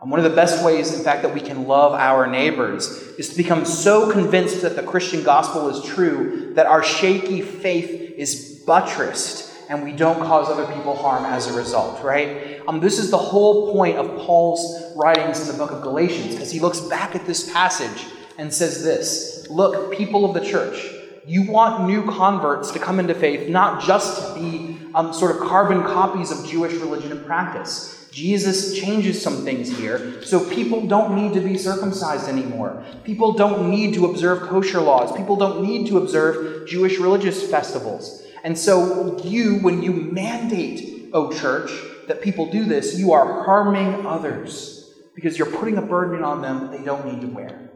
And 0.00 0.10
one 0.10 0.18
of 0.18 0.24
the 0.28 0.34
best 0.34 0.64
ways, 0.64 0.92
in 0.92 1.04
fact, 1.04 1.22
that 1.22 1.32
we 1.32 1.40
can 1.40 1.68
love 1.68 1.92
our 1.92 2.26
neighbors 2.26 2.88
is 3.18 3.28
to 3.30 3.36
become 3.36 3.64
so 3.64 4.10
convinced 4.10 4.62
that 4.62 4.74
the 4.74 4.82
Christian 4.82 5.22
gospel 5.22 5.68
is 5.68 5.84
true 5.84 6.52
that 6.54 6.66
our 6.66 6.82
shaky 6.82 7.40
faith 7.40 8.14
is 8.16 8.62
buttressed 8.66 9.50
and 9.68 9.84
we 9.84 9.92
don't 9.92 10.18
cause 10.18 10.48
other 10.48 10.66
people 10.74 10.96
harm 10.96 11.24
as 11.24 11.46
a 11.46 11.52
result, 11.56 12.02
right? 12.02 12.60
Um, 12.66 12.80
this 12.80 12.98
is 12.98 13.10
the 13.10 13.16
whole 13.16 13.72
point 13.72 13.96
of 13.96 14.06
Paul's 14.18 14.94
writings 14.96 15.40
in 15.40 15.46
the 15.46 15.54
book 15.54 15.70
of 15.70 15.82
Galatians, 15.82 16.34
because 16.34 16.50
he 16.50 16.60
looks 16.60 16.80
back 16.80 17.14
at 17.14 17.24
this 17.24 17.50
passage 17.52 18.06
and 18.38 18.52
says 18.52 18.82
this 18.82 19.31
Look, 19.52 19.92
people 19.92 20.24
of 20.24 20.34
the 20.34 20.40
church, 20.48 20.90
you 21.26 21.50
want 21.50 21.86
new 21.86 22.10
converts 22.10 22.70
to 22.72 22.78
come 22.78 22.98
into 22.98 23.14
faith, 23.14 23.48
not 23.48 23.82
just 23.82 24.34
to 24.34 24.40
be 24.40 24.78
um, 24.94 25.12
sort 25.12 25.36
of 25.36 25.42
carbon 25.42 25.82
copies 25.82 26.30
of 26.30 26.46
Jewish 26.46 26.72
religion 26.72 27.12
and 27.12 27.24
practice. 27.24 28.08
Jesus 28.10 28.78
changes 28.78 29.22
some 29.22 29.44
things 29.44 29.76
here. 29.76 30.22
So 30.22 30.48
people 30.50 30.86
don't 30.86 31.16
need 31.16 31.32
to 31.34 31.40
be 31.40 31.56
circumcised 31.56 32.28
anymore. 32.28 32.84
People 33.04 33.32
don't 33.32 33.70
need 33.70 33.94
to 33.94 34.06
observe 34.06 34.42
kosher 34.42 34.80
laws. 34.80 35.16
People 35.16 35.36
don't 35.36 35.62
need 35.62 35.86
to 35.88 35.98
observe 35.98 36.68
Jewish 36.68 36.98
religious 36.98 37.48
festivals. 37.48 38.22
And 38.44 38.58
so 38.58 39.18
you, 39.22 39.58
when 39.60 39.82
you 39.82 39.92
mandate, 39.92 41.10
oh 41.12 41.32
church, 41.32 41.70
that 42.08 42.20
people 42.20 42.50
do 42.50 42.64
this, 42.64 42.98
you 42.98 43.12
are 43.12 43.44
harming 43.44 44.06
others 44.06 44.92
because 45.14 45.38
you're 45.38 45.50
putting 45.50 45.78
a 45.78 45.82
burden 45.82 46.24
on 46.24 46.42
them 46.42 46.60
that 46.60 46.72
they 46.76 46.84
don't 46.84 47.06
need 47.06 47.20
to 47.20 47.28
wear. 47.28 47.71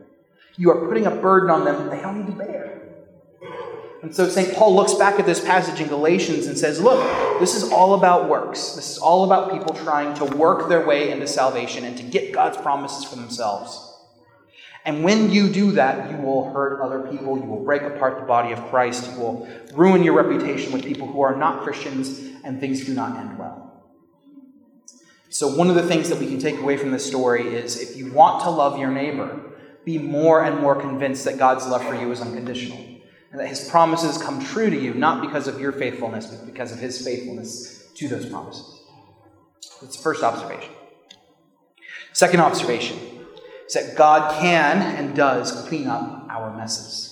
You 0.57 0.71
are 0.71 0.87
putting 0.87 1.07
a 1.07 1.11
burden 1.11 1.51
on 1.51 1.65
them 1.65 1.77
that 1.77 1.91
they 1.91 2.01
don't 2.01 2.19
need 2.19 2.33
to 2.33 2.33
bear. 2.33 2.83
And 4.03 4.15
so 4.15 4.29
St. 4.29 4.55
Paul 4.55 4.77
looks 4.77 4.95
back 4.95 5.19
at 5.19 5.27
this 5.27 5.45
passage 5.45 5.81
in 5.81 5.89
Galatians 5.89 6.47
and 6.47 6.57
says, 6.57 6.81
Look, 6.81 7.41
this 7.41 7.55
is 7.55 7.71
all 7.73 7.95
about 7.95 8.29
works. 8.29 8.75
This 8.75 8.91
is 8.91 8.99
all 8.99 9.25
about 9.25 9.51
people 9.53 9.75
trying 9.75 10.15
to 10.15 10.25
work 10.37 10.69
their 10.69 10.87
way 10.87 11.11
into 11.11 11.27
salvation 11.27 11.85
and 11.85 11.97
to 11.97 12.03
get 12.03 12.33
God's 12.33 12.57
promises 12.57 13.05
for 13.05 13.17
themselves. 13.17 13.95
And 14.85 15.03
when 15.03 15.33
you 15.33 15.49
do 15.49 15.73
that, 15.73 16.13
you 16.13 16.19
will 16.19 16.53
hurt 16.53 16.81
other 16.81 17.01
people. 17.11 17.37
You 17.37 17.43
will 17.43 17.65
break 17.65 17.83
apart 17.83 18.21
the 18.21 18.27
body 18.27 18.53
of 18.53 18.65
Christ. 18.69 19.11
You 19.11 19.19
will 19.19 19.49
ruin 19.75 20.05
your 20.05 20.15
reputation 20.15 20.73
with 20.73 20.85
people 20.85 21.09
who 21.09 21.23
are 21.23 21.35
not 21.35 21.65
Christians, 21.65 22.21
and 22.45 22.61
things 22.61 22.87
do 22.87 22.95
not 22.95 23.19
end 23.19 23.37
well. 23.37 23.83
So, 25.29 25.49
one 25.57 25.69
of 25.69 25.75
the 25.75 25.83
things 25.83 26.09
that 26.11 26.21
we 26.21 26.29
can 26.29 26.39
take 26.39 26.61
away 26.61 26.77
from 26.77 26.93
this 26.93 27.05
story 27.05 27.49
is 27.49 27.81
if 27.81 27.97
you 27.97 28.13
want 28.13 28.45
to 28.45 28.51
love 28.51 28.79
your 28.79 28.93
neighbor, 28.93 29.56
be 29.87 29.97
more 29.97 30.45
and 30.45 30.61
more 30.61 30.75
convinced 30.75 31.25
that 31.25 31.39
God's 31.39 31.67
love 31.67 31.83
for 31.85 31.95
you 31.95 32.11
is 32.11 32.21
unconditional 32.21 32.85
and 33.31 33.41
that 33.41 33.47
his 33.47 33.69
promises 33.69 34.19
come 34.19 34.45
true 34.45 34.69
to 34.69 34.77
you, 34.77 34.93
not 34.93 35.23
because 35.23 35.47
of 35.47 35.61
your 35.61 35.71
faithfulness, 35.71 36.27
but 36.27 36.45
because 36.45 36.73
of 36.73 36.79
his 36.79 37.03
faithfulness 37.03 37.89
to 37.95 38.09
those 38.09 38.27
promises. 38.27 38.81
That's 39.81 39.97
the 39.97 40.03
first 40.03 40.25
observation. 40.25 40.73
Second 42.13 42.41
observation 42.41 42.99
is 43.67 43.75
that 43.75 43.95
God 43.97 44.41
can 44.41 44.83
and 44.83 45.15
does 45.15 45.67
clean 45.69 45.87
up 45.87 46.27
our 46.31 46.57
messes. 46.57 47.06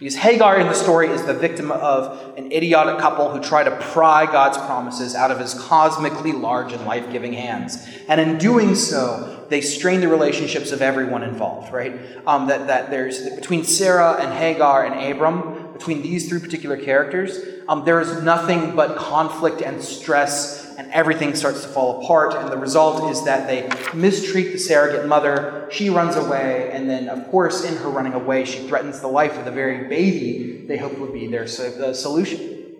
Because 0.00 0.16
Hagar 0.16 0.58
in 0.58 0.66
the 0.66 0.72
story 0.72 1.08
is 1.08 1.26
the 1.26 1.34
victim 1.34 1.70
of 1.70 2.34
an 2.38 2.50
idiotic 2.50 2.98
couple 2.98 3.30
who 3.30 3.38
try 3.38 3.62
to 3.62 3.70
pry 3.70 4.24
God's 4.24 4.56
promises 4.56 5.14
out 5.14 5.30
of 5.30 5.38
his 5.38 5.52
cosmically 5.52 6.32
large 6.32 6.72
and 6.72 6.86
life 6.86 7.12
giving 7.12 7.34
hands. 7.34 7.86
And 8.08 8.18
in 8.18 8.38
doing 8.38 8.74
so, 8.74 9.44
they 9.50 9.60
strain 9.60 10.00
the 10.00 10.08
relationships 10.08 10.72
of 10.72 10.80
everyone 10.80 11.22
involved, 11.22 11.70
right? 11.70 12.00
Um, 12.26 12.46
that, 12.46 12.66
that 12.68 12.90
there's 12.90 13.28
between 13.36 13.62
Sarah 13.62 14.14
and 14.14 14.32
Hagar 14.32 14.86
and 14.86 15.12
Abram, 15.12 15.74
between 15.74 16.00
these 16.00 16.30
three 16.30 16.40
particular 16.40 16.78
characters, 16.78 17.38
um, 17.68 17.84
there 17.84 18.00
is 18.00 18.22
nothing 18.22 18.74
but 18.74 18.96
conflict 18.96 19.60
and 19.60 19.82
stress 19.82 20.59
and 20.80 20.90
everything 20.92 21.34
starts 21.34 21.60
to 21.60 21.68
fall 21.68 22.02
apart. 22.02 22.34
And 22.34 22.50
the 22.50 22.56
result 22.56 23.10
is 23.10 23.22
that 23.26 23.46
they 23.46 23.68
mistreat 23.92 24.52
the 24.52 24.58
surrogate 24.58 25.06
mother. 25.06 25.68
She 25.70 25.90
runs 25.90 26.16
away, 26.16 26.70
and 26.72 26.88
then, 26.88 27.10
of 27.10 27.30
course, 27.30 27.64
in 27.64 27.76
her 27.76 27.90
running 27.90 28.14
away, 28.14 28.46
she 28.46 28.66
threatens 28.66 28.98
the 29.00 29.06
life 29.06 29.36
of 29.36 29.44
the 29.44 29.50
very 29.50 29.88
baby 29.88 30.64
they 30.66 30.78
hoped 30.78 30.98
would 30.98 31.12
be 31.12 31.26
their 31.26 31.46
solution. 31.46 32.76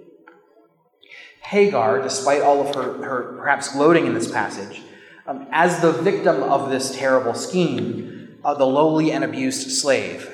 Hagar, 1.43 2.01
despite 2.01 2.41
all 2.41 2.67
of 2.67 2.75
her, 2.75 3.05
her 3.05 3.37
perhaps 3.37 3.71
gloating 3.75 4.07
in 4.07 4.15
this 4.15 4.31
passage, 4.31 4.81
um, 5.27 5.47
as 5.53 5.83
the 5.83 5.93
victim 5.93 6.43
of 6.43 6.71
this 6.71 6.97
terrible 6.97 7.35
scheme, 7.35 8.39
uh, 8.43 8.55
the 8.55 8.65
lowly 8.65 9.13
and 9.13 9.25
abused 9.25 9.71
slave, 9.71 10.27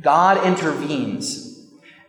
God 0.00 0.44
intervenes 0.44 1.47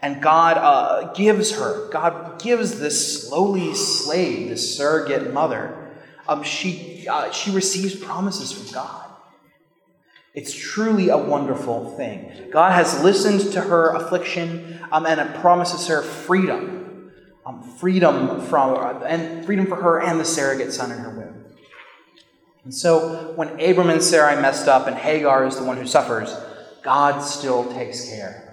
and 0.01 0.21
God 0.21 0.57
uh, 0.57 1.13
gives 1.13 1.51
her, 1.51 1.89
God 1.89 2.41
gives 2.41 2.79
this 2.79 3.27
slowly 3.27 3.75
slave, 3.75 4.49
this 4.49 4.77
surrogate 4.77 5.33
mother, 5.33 5.91
um, 6.27 6.43
she, 6.43 7.07
uh, 7.09 7.31
she 7.31 7.51
receives 7.51 7.95
promises 7.95 8.51
from 8.51 8.71
God. 8.73 9.05
It's 10.33 10.53
truly 10.53 11.09
a 11.09 11.17
wonderful 11.17 11.97
thing. 11.97 12.49
God 12.51 12.71
has 12.71 13.03
listened 13.03 13.51
to 13.53 13.61
her 13.61 13.89
affliction 13.95 14.79
um, 14.91 15.05
and 15.05 15.19
it 15.19 15.35
promises 15.41 15.87
her 15.87 16.01
freedom. 16.01 17.11
Um, 17.45 17.63
freedom 17.63 18.41
from 18.45 18.75
uh, 18.75 18.99
and 19.05 19.45
freedom 19.45 19.65
for 19.65 19.75
her 19.75 19.99
and 19.99 20.19
the 20.19 20.25
surrogate 20.25 20.71
son 20.71 20.91
in 20.91 20.99
her 20.99 21.09
womb. 21.09 21.45
And 22.63 22.73
so 22.73 23.33
when 23.35 23.59
Abram 23.59 23.89
and 23.89 24.03
Sarai 24.03 24.39
messed 24.39 24.67
up 24.67 24.87
and 24.87 24.95
Hagar 24.95 25.45
is 25.47 25.57
the 25.57 25.63
one 25.63 25.77
who 25.77 25.87
suffers, 25.87 26.33
God 26.83 27.21
still 27.21 27.69
takes 27.73 28.07
care 28.07 28.49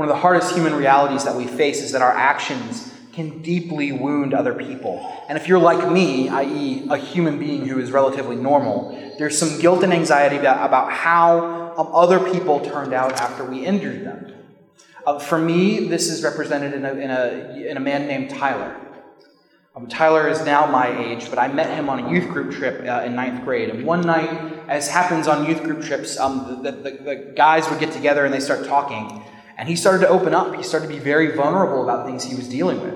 one 0.00 0.08
of 0.08 0.14
the 0.14 0.20
hardest 0.22 0.54
human 0.54 0.74
realities 0.74 1.24
that 1.24 1.36
we 1.36 1.46
face 1.46 1.82
is 1.82 1.92
that 1.92 2.00
our 2.00 2.10
actions 2.10 2.90
can 3.12 3.42
deeply 3.42 3.92
wound 3.92 4.32
other 4.32 4.54
people. 4.54 4.98
And 5.28 5.36
if 5.36 5.46
you're 5.46 5.58
like 5.58 5.92
me, 5.92 6.30
i.e., 6.30 6.86
a 6.88 6.96
human 6.96 7.38
being 7.38 7.68
who 7.68 7.78
is 7.78 7.92
relatively 7.92 8.36
normal, 8.36 8.92
there's 9.18 9.36
some 9.36 9.60
guilt 9.60 9.84
and 9.84 9.92
anxiety 9.92 10.38
about 10.38 10.90
how 10.90 11.74
um, 11.76 11.88
other 11.92 12.18
people 12.32 12.60
turned 12.60 12.94
out 12.94 13.20
after 13.20 13.44
we 13.44 13.66
injured 13.66 14.06
them. 14.06 14.32
Uh, 15.06 15.18
for 15.18 15.36
me, 15.38 15.88
this 15.88 16.08
is 16.08 16.22
represented 16.22 16.72
in 16.72 16.86
a, 16.86 16.92
in 16.94 17.10
a, 17.10 17.70
in 17.72 17.76
a 17.76 17.80
man 17.80 18.06
named 18.06 18.30
Tyler. 18.30 18.74
Um, 19.76 19.86
Tyler 19.86 20.28
is 20.28 20.42
now 20.46 20.64
my 20.64 20.98
age, 20.98 21.28
but 21.28 21.38
I 21.38 21.48
met 21.48 21.76
him 21.76 21.90
on 21.90 22.06
a 22.06 22.10
youth 22.10 22.30
group 22.30 22.52
trip 22.52 22.88
uh, 22.88 23.02
in 23.04 23.14
ninth 23.14 23.44
grade. 23.44 23.68
And 23.68 23.84
one 23.84 24.00
night, 24.00 24.30
as 24.66 24.88
happens 24.88 25.28
on 25.28 25.44
youth 25.44 25.62
group 25.62 25.82
trips, 25.84 26.18
um, 26.18 26.62
the, 26.62 26.72
the, 26.72 26.90
the 26.90 27.32
guys 27.36 27.68
would 27.68 27.80
get 27.80 27.92
together 27.92 28.24
and 28.24 28.32
they 28.32 28.40
start 28.40 28.64
talking. 28.64 29.22
And 29.60 29.68
he 29.68 29.76
started 29.76 30.06
to 30.06 30.08
open 30.08 30.32
up. 30.32 30.54
He 30.54 30.62
started 30.62 30.86
to 30.86 30.92
be 30.94 30.98
very 30.98 31.36
vulnerable 31.36 31.82
about 31.82 32.06
things 32.06 32.24
he 32.24 32.34
was 32.34 32.48
dealing 32.48 32.80
with 32.80 32.94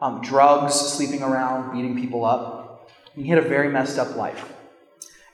um, 0.00 0.20
drugs, 0.20 0.74
sleeping 0.74 1.22
around, 1.22 1.72
beating 1.72 1.94
people 1.94 2.24
up. 2.24 2.90
he 3.14 3.28
had 3.28 3.38
a 3.38 3.48
very 3.48 3.68
messed 3.68 4.00
up 4.00 4.16
life. 4.16 4.52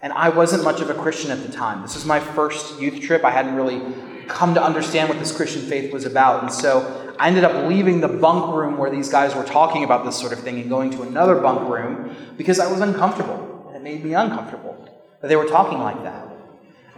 And 0.02 0.12
I 0.12 0.28
wasn't 0.28 0.64
much 0.64 0.82
of 0.82 0.90
a 0.90 0.94
Christian 0.94 1.30
at 1.30 1.42
the 1.42 1.50
time. 1.50 1.80
This 1.80 1.94
was 1.94 2.04
my 2.04 2.20
first 2.20 2.78
youth 2.78 3.00
trip. 3.00 3.24
I 3.24 3.30
hadn't 3.30 3.54
really 3.54 3.80
come 4.26 4.52
to 4.54 4.62
understand 4.62 5.08
what 5.08 5.18
this 5.18 5.34
Christian 5.34 5.62
faith 5.62 5.90
was 5.90 6.04
about. 6.04 6.42
And 6.42 6.52
so 6.52 7.14
I 7.18 7.28
ended 7.28 7.44
up 7.44 7.66
leaving 7.66 8.02
the 8.02 8.08
bunk 8.08 8.54
room 8.54 8.76
where 8.76 8.90
these 8.90 9.08
guys 9.08 9.34
were 9.34 9.44
talking 9.44 9.84
about 9.84 10.04
this 10.04 10.18
sort 10.18 10.34
of 10.34 10.40
thing 10.40 10.60
and 10.60 10.68
going 10.68 10.90
to 10.90 11.02
another 11.02 11.36
bunk 11.36 11.66
room 11.66 12.14
because 12.36 12.60
I 12.60 12.70
was 12.70 12.82
uncomfortable. 12.82 13.64
And 13.68 13.76
it 13.76 13.82
made 13.82 14.04
me 14.04 14.12
uncomfortable 14.12 14.86
that 15.22 15.28
they 15.28 15.36
were 15.36 15.46
talking 15.46 15.78
like 15.78 16.02
that. 16.02 16.27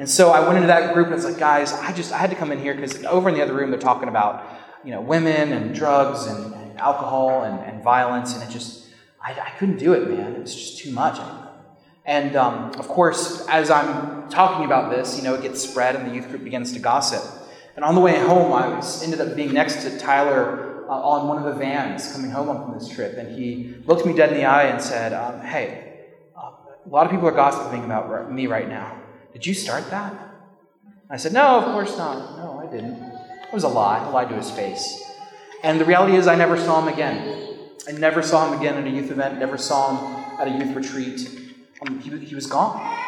And 0.01 0.09
so 0.09 0.31
I 0.31 0.41
went 0.41 0.57
into 0.57 0.69
that 0.69 0.95
group 0.95 1.09
and 1.09 1.15
it's 1.17 1.27
like, 1.27 1.37
guys, 1.37 1.75
I 1.75 1.93
just 1.93 2.11
I 2.11 2.17
had 2.17 2.31
to 2.31 2.37
come 2.37 2.53
in 2.53 2.59
here 2.59 2.75
because 2.75 3.05
over 3.05 3.29
in 3.29 3.35
the 3.35 3.43
other 3.43 3.53
room 3.53 3.71
they're 3.71 3.79
talking 3.79 4.09
about, 4.09 4.47
you 4.83 4.93
know, 4.93 5.03
women 5.03 5.53
and 5.53 5.75
drugs 5.75 6.25
and, 6.25 6.55
and 6.55 6.81
alcohol 6.81 7.45
and, 7.45 7.61
and, 7.71 7.85
violence, 7.85 8.33
and 8.33 8.43
it 8.43 8.49
just 8.49 8.89
I, 9.23 9.33
I, 9.33 9.51
couldn't 9.59 9.77
do 9.77 9.93
it, 9.93 10.09
man. 10.09 10.37
It 10.37 10.41
was 10.41 10.55
just 10.55 10.79
too 10.79 10.91
much. 10.91 11.21
And 12.07 12.35
um, 12.35 12.73
of 12.79 12.89
course, 12.89 13.47
as 13.49 13.71
I'm 13.71 14.31
talking 14.31 14.65
about 14.65 14.91
this, 14.91 15.19
you 15.19 15.23
know, 15.23 15.35
it 15.35 15.43
gets 15.43 15.61
spread 15.61 15.97
and 15.97 16.11
the 16.11 16.15
youth 16.15 16.31
group 16.31 16.45
begins 16.45 16.73
to 16.73 16.79
gossip. 16.79 17.23
And 17.77 17.85
on 17.85 17.95
the 17.95 18.01
way 18.01 18.19
home, 18.19 18.55
I 18.55 18.69
was 18.69 19.03
ended 19.03 19.21
up 19.21 19.37
being 19.37 19.53
next 19.53 19.83
to 19.83 19.99
Tyler 19.99 20.87
uh, 20.89 20.93
on 20.93 21.29
one 21.29 21.37
of 21.37 21.45
the 21.45 21.61
vans 21.61 22.11
coming 22.11 22.31
home 22.31 22.47
from 22.47 22.73
this 22.73 22.89
trip, 22.89 23.19
and 23.19 23.39
he 23.39 23.75
looked 23.85 24.07
me 24.07 24.15
dead 24.15 24.31
in 24.31 24.39
the 24.39 24.47
eye 24.47 24.65
and 24.65 24.81
said, 24.81 25.13
um, 25.13 25.43
"Hey, 25.43 26.07
uh, 26.35 26.53
a 26.87 26.89
lot 26.89 27.05
of 27.05 27.13
people 27.13 27.29
are 27.29 27.33
gossiping 27.33 27.85
about 27.85 28.33
me 28.33 28.47
right 28.47 28.67
now." 28.67 28.97
Did 29.33 29.47
you 29.47 29.55
start 29.55 29.90
that? 29.90 30.14
I 31.09 31.16
said, 31.16 31.33
No, 31.33 31.59
of 31.59 31.64
course 31.73 31.97
not. 31.97 32.37
No, 32.37 32.61
I 32.66 32.71
didn't. 32.71 32.95
It 32.95 33.53
was 33.53 33.64
a 33.64 33.69
lie. 33.69 33.99
I 33.99 34.09
lied 34.11 34.29
to 34.29 34.37
his 34.37 34.51
face. 34.51 35.03
And 35.62 35.81
the 35.81 35.85
reality 35.85 36.16
is, 36.16 36.27
I 36.27 36.37
never 36.37 36.57
saw 36.57 36.81
him 36.81 36.93
again. 36.93 37.59
I 37.88 37.93
never 37.93 38.23
saw 38.23 38.51
him 38.51 38.59
again 38.59 38.77
at 38.77 38.87
a 38.87 38.90
youth 38.90 39.11
event, 39.11 39.38
never 39.38 39.59
saw 39.59 39.97
him 39.97 40.40
at 40.40 40.49
a 40.49 40.51
youth 40.51 40.77
retreat. 40.77 41.29
Um, 41.83 41.99
he, 42.01 42.16
he 42.19 42.35
was 42.35 42.47
gone. 42.47 42.99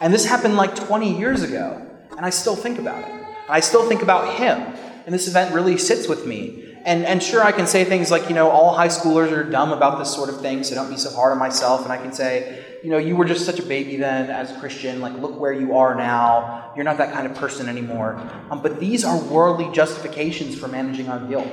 And 0.00 0.12
this 0.12 0.26
happened 0.26 0.56
like 0.56 0.74
20 0.74 1.16
years 1.16 1.42
ago, 1.42 1.86
and 2.16 2.26
I 2.26 2.30
still 2.30 2.56
think 2.56 2.78
about 2.78 3.08
it. 3.08 3.26
I 3.48 3.60
still 3.60 3.88
think 3.88 4.02
about 4.02 4.34
him. 4.36 4.58
And 5.04 5.14
this 5.14 5.28
event 5.28 5.54
really 5.54 5.78
sits 5.78 6.08
with 6.08 6.26
me. 6.26 6.71
And, 6.84 7.04
and 7.04 7.22
sure, 7.22 7.42
I 7.42 7.52
can 7.52 7.66
say 7.66 7.84
things 7.84 8.10
like, 8.10 8.28
you 8.28 8.34
know, 8.34 8.50
all 8.50 8.74
high 8.74 8.88
schoolers 8.88 9.30
are 9.30 9.44
dumb 9.44 9.72
about 9.72 9.98
this 9.98 10.12
sort 10.12 10.28
of 10.28 10.40
thing, 10.40 10.64
so 10.64 10.74
don't 10.74 10.90
be 10.90 10.96
so 10.96 11.10
hard 11.10 11.32
on 11.32 11.38
myself. 11.38 11.82
And 11.84 11.92
I 11.92 11.96
can 11.96 12.12
say, 12.12 12.64
you 12.82 12.90
know, 12.90 12.98
you 12.98 13.14
were 13.14 13.24
just 13.24 13.46
such 13.46 13.60
a 13.60 13.62
baby 13.62 13.96
then 13.96 14.30
as 14.30 14.50
a 14.50 14.58
Christian. 14.58 15.00
Like, 15.00 15.12
look 15.14 15.38
where 15.38 15.52
you 15.52 15.76
are 15.76 15.94
now. 15.94 16.72
You're 16.74 16.84
not 16.84 16.98
that 16.98 17.12
kind 17.12 17.26
of 17.26 17.36
person 17.36 17.68
anymore. 17.68 18.16
Um, 18.50 18.62
but 18.62 18.80
these 18.80 19.04
are 19.04 19.16
worldly 19.16 19.72
justifications 19.72 20.58
for 20.58 20.66
managing 20.66 21.08
our 21.08 21.20
guilt. 21.20 21.52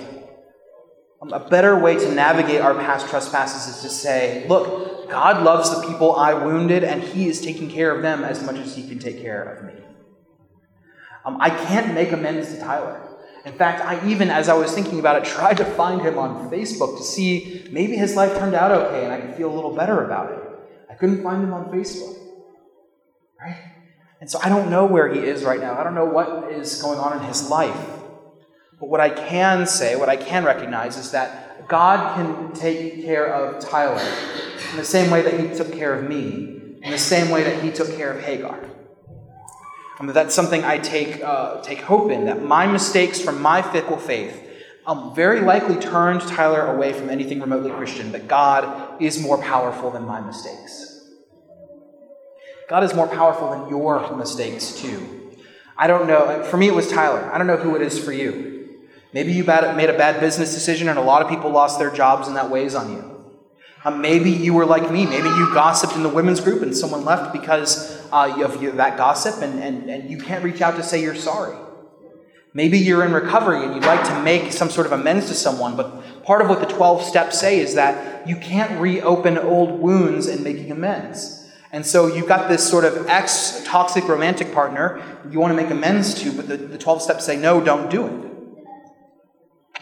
Um, 1.22 1.32
a 1.32 1.48
better 1.48 1.78
way 1.78 1.96
to 1.96 2.12
navigate 2.12 2.62
our 2.62 2.74
past 2.74 3.10
trespasses 3.10 3.76
is 3.76 3.82
to 3.84 3.89
say, 3.89 4.48
look, 4.48 5.10
God 5.10 5.44
loves 5.44 5.70
the 5.70 5.88
people 5.88 6.15
I 6.15 6.34
wounded, 6.34 6.84
and 6.84 7.04
He 7.04 7.28
is 7.28 7.42
taking 7.42 7.70
care 7.70 7.96
of 7.96 8.02
them 8.02 8.24
as 8.24 8.44
much 8.44 8.58
as 8.58 8.76
He 8.76 8.88
can 8.88 8.98
take 8.98 9.22
care 9.22 9.44
of 9.44 9.65
me. 9.65 9.84
Um, 11.26 11.38
I 11.39 11.50
can't 11.50 11.94
make 11.94 12.12
amends 12.12 12.54
to 12.54 12.60
Tyler. 12.60 13.09
In 13.45 13.54
fact, 13.54 13.84
I 13.84 14.08
even, 14.10 14.30
as 14.30 14.49
I 14.49 14.54
was 14.54 14.73
thinking 14.73 14.99
about 14.99 15.17
it, 15.17 15.23
tried 15.38 15.58
to 15.58 15.65
find 15.65 16.02
him 16.02 16.17
on 16.17 16.49
Facebook 16.49 16.97
to 16.97 17.04
see 17.04 17.67
maybe 17.71 17.95
his 17.95 18.15
life 18.15 18.38
turned 18.38 18.56
out 18.56 18.71
okay 18.71 19.04
and 19.06 19.13
I 19.13 19.21
could 19.21 19.36
feel 19.36 19.52
a 19.52 19.56
little 19.56 19.75
better 19.75 20.04
about 20.04 20.32
it. 20.32 20.39
I 20.89 20.95
couldn't 20.95 21.23
find 21.23 21.43
him 21.43 21.54
on 21.54 21.71
Facebook. 21.71 22.17
Right? 23.39 23.58
And 24.21 24.30
so 24.30 24.39
I 24.43 24.49
don't 24.49 24.69
know 24.69 24.86
where 24.86 25.13
he 25.13 25.19
is 25.19 25.43
right 25.43 25.60
now. 25.60 25.80
I 25.80 25.84
don't 25.84 25.95
know 25.95 26.06
what 26.06 26.52
is 26.52 26.82
going 26.82 26.99
on 26.99 27.17
in 27.17 27.23
his 27.23 27.49
life. 27.49 27.80
But 28.80 28.89
what 28.89 28.99
I 28.99 29.10
can 29.10 29.65
say, 29.65 29.95
what 29.95 30.10
I 30.10 30.17
can 30.17 30.43
recognize, 30.43 30.97
is 30.97 31.12
that 31.12 31.67
God 31.67 32.15
can 32.15 32.54
take 32.54 33.04
care 33.04 33.28
of 33.28 33.60
Tyler 33.60 34.02
in 34.71 34.78
the 34.78 34.86
same 34.86 35.12
way 35.12 35.21
that 35.21 35.39
he 35.39 35.56
took 35.56 35.71
care 35.71 35.93
of 35.93 36.08
me, 36.10 36.78
in 36.82 36.91
the 36.91 36.97
same 36.97 37.30
way 37.30 37.43
that 37.43 37.63
he 37.63 37.71
took 37.71 37.95
care 37.95 38.12
of 38.12 38.23
Hagar. 38.23 38.60
That's 40.02 40.34
something 40.34 40.64
I 40.64 40.78
take, 40.78 41.22
uh, 41.22 41.62
take 41.62 41.82
hope 41.82 42.10
in, 42.10 42.26
that 42.26 42.42
my 42.42 42.66
mistakes 42.66 43.20
from 43.20 43.42
my 43.42 43.62
fickle 43.62 43.98
faith 43.98 44.46
um, 44.86 45.14
very 45.14 45.42
likely 45.42 45.76
turned 45.76 46.22
Tyler 46.22 46.66
away 46.74 46.94
from 46.94 47.10
anything 47.10 47.42
remotely 47.42 47.70
Christian, 47.72 48.12
but 48.12 48.28
God 48.28 49.02
is 49.02 49.22
more 49.22 49.38
powerful 49.38 49.92
than 49.92 50.06
my 50.06 50.22
mistakes. 50.22 51.06
God 52.70 52.84
is 52.84 52.94
more 52.94 53.08
powerful 53.08 53.52
than 53.52 53.70
your 53.70 54.16
mistakes, 54.16 54.74
too. 54.74 55.36
I 55.78 55.88
don't 55.88 56.08
know. 56.08 56.44
For 56.44 56.58
me, 56.58 56.68
it 56.68 56.74
was 56.74 56.90
Tyler. 56.90 57.30
I 57.34 57.38
don't 57.38 57.48
know 57.48 57.58
who 57.58 57.76
it 57.76 57.82
is 57.82 58.04
for 58.04 58.14
you. 58.14 58.50
Maybe 59.14 59.34
you 59.34 59.44
made 59.44 59.90
a 59.90 59.98
bad 59.98 60.20
business 60.20 60.54
decision 60.54 60.88
and 60.88 61.00
a 61.00 61.02
lot 61.02 61.22
of 61.22 61.30
people 61.30 61.50
lost 61.50 61.80
their 61.80 61.90
jobs 61.90 62.28
and 62.28 62.38
that 62.38 62.50
weighs 62.50 62.76
on 62.76 62.92
you. 62.92 63.34
Uh, 63.84 63.92
maybe 63.92 64.30
you 64.30 64.54
were 64.54 64.66
like 64.66 64.92
me. 64.92 65.06
Maybe 65.06 65.30
you 65.30 65.54
gossiped 65.54 65.96
in 65.96 66.04
the 66.04 66.10
women's 66.10 66.42
group 66.42 66.62
and 66.62 66.76
someone 66.76 67.06
left 67.06 67.34
because 67.34 67.99
uh, 68.12 68.41
of 68.43 68.60
that 68.78 68.98
gossip 68.98 69.41
and, 69.41 69.60
and, 69.62 69.89
and 69.89 70.10
you 70.10 70.17
can't 70.17 70.43
reach 70.43 70.62
out 70.62 70.76
to 70.76 70.84
say 70.84 71.02
you're 71.02 71.15
sorry. 71.15 71.58
Maybe 72.54 72.80
you're 72.80 73.06
in 73.06 73.13
recovery 73.13 73.63
and 73.63 73.76
you'd 73.76 73.86
like 73.86 74.04
to 74.06 74.22
make 74.24 74.52
some 74.52 74.69
sort 74.69 74.88
of 74.88 74.91
amends 74.93 75.28
to 75.28 75.36
someone, 75.36 75.76
but 75.76 76.24
part 76.24 76.41
of 76.41 76.50
what 76.50 76.60
the 76.60 76.65
12 76.65 77.04
steps 77.04 77.39
say 77.39 77.60
is 77.60 77.76
that 77.76 78.28
you 78.28 78.36
can't 78.36 78.80
reopen 78.82 79.38
old 79.38 79.80
wounds 79.80 80.28
in 80.28 80.43
making 80.43 80.72
amends. 80.72 81.48
And 81.72 81.86
so 81.86 82.08
you've 82.08 82.28
got 82.28 82.50
this 82.50 82.67
sort 82.67 82.86
of 82.86 83.08
ex 83.08 83.62
toxic 83.65 84.08
romantic 84.08 84.52
partner 84.52 85.02
you 85.30 85.39
want 85.39 85.52
to 85.52 85.56
make 85.56 85.69
amends 85.69 86.15
to, 86.24 86.32
but 86.32 86.48
the, 86.48 86.58
the 86.58 86.78
12 86.78 87.04
steps 87.04 87.26
say, 87.26 87.38
no, 87.38 87.62
don't 87.62 87.91
do 87.91 88.08
it. 88.08 88.26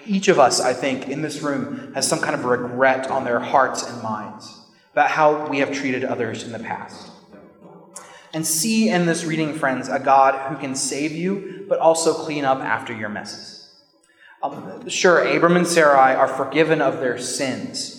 Each 0.05 0.27
of 0.27 0.39
us, 0.39 0.59
I 0.59 0.73
think, 0.73 1.07
in 1.07 1.21
this 1.21 1.41
room 1.41 1.93
has 1.93 2.07
some 2.07 2.19
kind 2.19 2.35
of 2.35 2.45
regret 2.45 3.09
on 3.09 3.23
their 3.23 3.39
hearts 3.39 3.83
and 3.89 4.01
minds 4.03 4.57
about 4.91 5.09
how 5.09 5.47
we 5.47 5.59
have 5.59 5.71
treated 5.71 6.03
others 6.03 6.43
in 6.43 6.51
the 6.51 6.59
past. 6.59 7.09
And 8.33 8.45
see 8.45 8.89
in 8.89 9.05
this 9.05 9.25
reading, 9.25 9.53
friends, 9.53 9.89
a 9.89 9.99
God 9.99 10.49
who 10.49 10.57
can 10.57 10.75
save 10.75 11.11
you, 11.11 11.65
but 11.67 11.79
also 11.79 12.13
clean 12.13 12.45
up 12.45 12.59
after 12.59 12.93
your 12.93 13.09
messes. 13.09 13.71
Um, 14.43 14.87
sure, 14.89 15.19
Abram 15.19 15.57
and 15.57 15.67
Sarai 15.67 16.13
are 16.13 16.27
forgiven 16.27 16.81
of 16.81 16.99
their 16.99 17.17
sins 17.17 17.97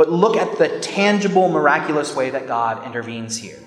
but 0.00 0.10
look 0.10 0.34
at 0.34 0.56
the 0.56 0.80
tangible, 0.80 1.50
miraculous 1.50 2.16
way 2.16 2.30
that 2.30 2.46
God 2.46 2.86
intervenes 2.86 3.36
here. 3.36 3.58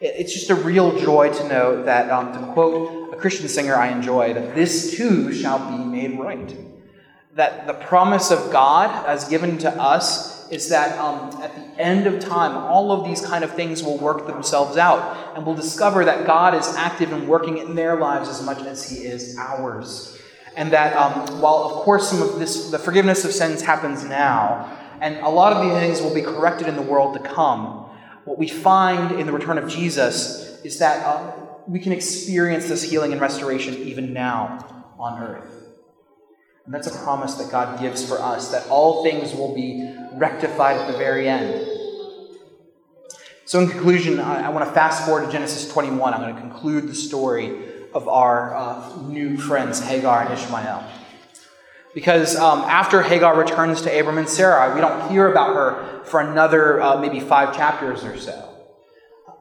It's 0.00 0.32
just 0.32 0.48
a 0.48 0.54
real 0.54 0.96
joy 0.96 1.32
to 1.32 1.48
know 1.48 1.82
that, 1.82 2.08
um, 2.08 2.32
to 2.32 2.52
quote 2.52 3.12
a 3.12 3.16
Christian 3.16 3.48
singer 3.48 3.74
I 3.74 3.88
enjoy, 3.88 4.32
that 4.32 4.54
this 4.54 4.96
too 4.96 5.32
shall 5.32 5.58
be 5.58 5.84
made 5.84 6.20
right. 6.20 6.56
That 7.34 7.66
the 7.66 7.74
promise 7.74 8.30
of 8.30 8.52
God, 8.52 9.06
as 9.08 9.28
given 9.28 9.58
to 9.58 9.70
us, 9.70 10.31
is 10.52 10.68
that 10.68 10.98
um, 10.98 11.42
at 11.42 11.54
the 11.54 11.82
end 11.82 12.06
of 12.06 12.20
time, 12.20 12.54
all 12.54 12.92
of 12.92 13.06
these 13.06 13.24
kind 13.24 13.42
of 13.42 13.54
things 13.54 13.82
will 13.82 13.96
work 13.96 14.26
themselves 14.26 14.76
out, 14.76 15.34
and 15.34 15.46
we'll 15.46 15.54
discover 15.54 16.04
that 16.04 16.26
God 16.26 16.54
is 16.54 16.68
active 16.76 17.10
and 17.10 17.26
working 17.26 17.56
in 17.56 17.74
their 17.74 17.96
lives 17.96 18.28
as 18.28 18.42
much 18.42 18.58
as 18.58 18.86
He 18.86 18.98
is 18.98 19.34
ours. 19.38 20.18
And 20.54 20.70
that 20.72 20.94
um, 20.94 21.40
while, 21.40 21.54
of 21.54 21.72
course, 21.84 22.10
some 22.10 22.20
of 22.20 22.38
this, 22.38 22.70
the 22.70 22.78
forgiveness 22.78 23.24
of 23.24 23.32
sins 23.32 23.62
happens 23.62 24.04
now, 24.04 24.78
and 25.00 25.16
a 25.24 25.28
lot 25.30 25.54
of 25.54 25.64
these 25.64 25.72
things 25.72 26.02
will 26.02 26.14
be 26.14 26.20
corrected 26.20 26.68
in 26.68 26.76
the 26.76 26.82
world 26.82 27.16
to 27.16 27.20
come. 27.20 27.88
What 28.26 28.36
we 28.36 28.46
find 28.46 29.18
in 29.18 29.26
the 29.26 29.32
return 29.32 29.56
of 29.56 29.70
Jesus 29.70 30.60
is 30.64 30.78
that 30.80 31.02
uh, 31.06 31.32
we 31.66 31.80
can 31.80 31.92
experience 31.92 32.68
this 32.68 32.82
healing 32.82 33.12
and 33.12 33.22
restoration 33.22 33.74
even 33.74 34.12
now 34.12 34.84
on 34.98 35.22
earth. 35.22 35.48
And 36.66 36.74
that's 36.74 36.86
a 36.86 37.02
promise 37.04 37.34
that 37.36 37.50
God 37.50 37.80
gives 37.80 38.06
for 38.06 38.20
us, 38.20 38.50
that 38.52 38.68
all 38.68 39.02
things 39.02 39.34
will 39.34 39.54
be 39.54 39.91
rectified 40.22 40.76
at 40.76 40.86
the 40.86 40.96
very 40.96 41.28
end. 41.28 41.66
So, 43.44 43.58
in 43.58 43.68
conclusion, 43.68 44.20
I, 44.20 44.46
I 44.46 44.48
want 44.50 44.64
to 44.68 44.72
fast 44.72 45.04
forward 45.04 45.26
to 45.26 45.32
Genesis 45.32 45.70
21. 45.72 46.14
I'm 46.14 46.20
going 46.20 46.32
to 46.32 46.40
conclude 46.40 46.86
the 46.86 46.94
story 46.94 47.46
of 47.92 48.06
our 48.06 48.54
uh, 48.54 48.96
new 49.02 49.36
friends, 49.36 49.80
Hagar 49.80 50.22
and 50.22 50.32
Ishmael. 50.32 50.84
Because 51.92 52.36
um, 52.36 52.60
after 52.60 53.02
Hagar 53.02 53.36
returns 53.36 53.82
to 53.82 53.98
Abram 53.98 54.16
and 54.16 54.28
Sarai, 54.28 54.72
we 54.74 54.80
don't 54.80 55.10
hear 55.10 55.28
about 55.28 55.56
her 55.56 56.04
for 56.04 56.20
another 56.20 56.80
uh, 56.80 57.00
maybe 57.00 57.18
five 57.18 57.54
chapters 57.54 58.04
or 58.04 58.16
so. 58.16 58.36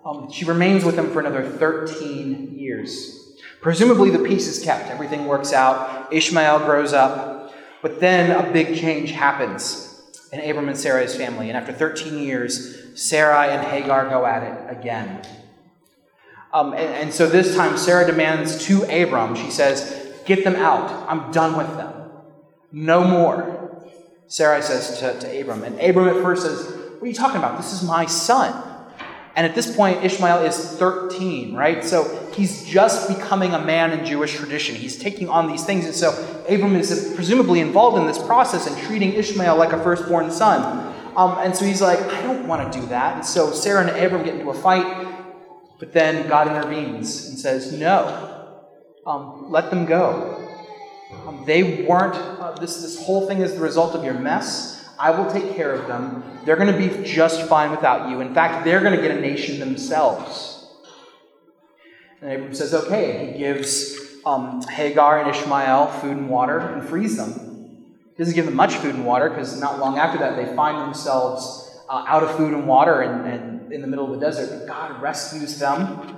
Um, 0.04 0.32
she 0.32 0.46
remains 0.46 0.84
with 0.84 0.96
them 0.96 1.12
for 1.12 1.20
another 1.20 1.48
13 1.48 2.58
years. 2.58 3.38
Presumably, 3.62 4.10
the 4.10 4.24
peace 4.24 4.48
is 4.48 4.62
kept, 4.62 4.89
everything 4.89 5.28
works 5.28 5.54
out, 5.54 6.12
Ishmael 6.12 6.65
grows 6.65 6.91
up, 6.91 7.54
but 7.84 8.00
then 8.00 8.32
a 8.32 8.52
big 8.52 8.76
change 8.76 9.12
happens 9.12 9.90
in 10.32 10.39
Abram 10.50 10.70
and 10.70 10.78
Sarai's 10.78 11.15
family. 11.15 11.50
And 11.50 11.58
after 11.58 11.74
13 11.74 12.17
years, 12.17 12.78
Sarai 12.96 13.50
and 13.50 13.65
Hagar 13.65 14.10
go 14.10 14.26
at 14.26 14.44
it 14.44 14.78
again. 14.78 15.22
Um, 16.54 16.74
and, 16.74 16.94
and 16.94 17.13
so 17.13 17.28
this 17.28 17.56
time, 17.56 17.78
Sarah 17.78 18.06
demands 18.06 18.65
to 18.65 18.84
Abram, 18.84 19.36
she 19.36 19.52
says, 19.52 19.98
Get 20.26 20.44
them 20.44 20.56
out. 20.56 21.10
I'm 21.10 21.32
done 21.32 21.58
with 21.58 21.76
them. 21.78 22.10
No 22.72 23.04
more. 23.04 23.84
Sarai 24.28 24.62
says 24.62 25.00
to, 25.00 25.20
to 25.20 25.41
Abram. 25.41 25.63
And 25.63 25.80
Abram 25.80 26.08
at 26.08 26.22
first 26.22 26.44
says, 26.44 26.65
What 26.65 27.04
are 27.04 27.08
you 27.08 27.13
talking 27.13 27.38
about? 27.38 27.58
This 27.58 27.74
is 27.74 27.84
my 27.84 28.06
son. 28.06 28.70
And 29.36 29.48
at 29.48 29.56
this 29.56 29.74
point, 29.76 30.04
Ishmael 30.04 30.44
is 30.44 30.58
13, 30.58 31.56
right? 31.56 31.84
So 31.84 32.30
he's 32.34 32.65
just 32.65 33.08
becoming 33.08 33.54
a 33.54 33.60
man 33.60 33.98
in 33.98 34.06
Jewish 34.06 34.36
tradition. 34.36 34.76
He's 34.76 34.98
taking 34.98 35.30
on 35.30 35.48
these 35.48 35.63
things. 35.63 35.86
And 35.86 35.96
so 35.96 36.12
Abram 36.50 36.76
is 36.76 37.13
presumably 37.15 37.62
involved 37.62 37.98
in 37.98 38.08
this 38.08 38.17
process 38.17 38.67
and 38.67 38.78
treating 38.84 39.13
Ishmael 39.13 39.56
like 39.56 39.72
a 39.72 39.82
firstborn 39.82 40.32
son. 40.32 40.94
Um, 41.15 41.38
and 41.39 41.56
so 41.56 41.65
he's 41.65 41.82
like, 41.82 42.00
I 42.00 42.22
don't 42.22 42.48
want 42.48 42.72
to 42.72 42.80
do 42.80 42.86
that. 42.88 43.15
And 43.15 43.26
so 43.26 43.52
Sarah 43.52 43.88
and 43.88 43.89
Abram 43.98 44.24
get 44.24 44.36
into 44.36 44.50
a 44.50 44.54
fight. 44.54 45.08
But 45.80 45.94
then 45.94 46.28
God 46.28 46.48
intervenes 46.48 47.28
and 47.28 47.39
says, 47.39 47.74
No, 47.74 48.60
um, 49.06 49.50
let 49.50 49.70
them 49.72 49.86
go. 49.86 50.48
Um, 51.26 51.44
they 51.46 51.86
weren't, 51.86 52.15
uh, 52.15 52.56
this, 52.60 52.82
this 52.82 53.04
whole 53.04 53.28
thing 53.28 53.39
is 53.39 53.56
the 53.56 53.62
result 53.62 53.96
of 53.96 54.04
your 54.04 54.13
mess. 54.13 54.81
I 55.01 55.09
will 55.09 55.31
take 55.31 55.55
care 55.55 55.73
of 55.73 55.87
them. 55.87 56.23
They're 56.45 56.55
going 56.55 56.71
to 56.71 56.77
be 56.77 57.03
just 57.03 57.49
fine 57.49 57.71
without 57.71 58.11
you. 58.11 58.21
In 58.21 58.35
fact, 58.35 58.63
they're 58.63 58.81
going 58.81 58.95
to 58.95 59.01
get 59.01 59.09
a 59.09 59.19
nation 59.19 59.59
themselves. 59.59 60.67
And 62.21 62.31
Abram 62.31 62.53
says, 62.53 62.75
okay. 62.75 63.31
He 63.31 63.39
gives 63.39 63.97
um, 64.25 64.61
Hagar 64.61 65.19
and 65.19 65.35
Ishmael 65.35 65.87
food 65.87 66.17
and 66.17 66.29
water 66.29 66.59
and 66.59 66.87
frees 66.87 67.17
them. 67.17 67.31
He 68.15 68.17
doesn't 68.19 68.35
give 68.35 68.45
them 68.45 68.55
much 68.55 68.75
food 68.75 68.93
and 68.93 69.03
water 69.03 69.27
because 69.31 69.59
not 69.59 69.79
long 69.79 69.97
after 69.97 70.19
that 70.19 70.35
they 70.35 70.55
find 70.55 70.77
themselves 70.77 71.81
uh, 71.89 72.05
out 72.07 72.21
of 72.21 72.35
food 72.37 72.53
and 72.53 72.67
water 72.67 73.01
and, 73.01 73.25
and 73.25 73.73
in 73.73 73.81
the 73.81 73.87
middle 73.87 74.05
of 74.13 74.19
the 74.19 74.23
desert. 74.23 74.55
But 74.55 74.67
God 74.67 75.01
rescues 75.01 75.57
them 75.57 76.15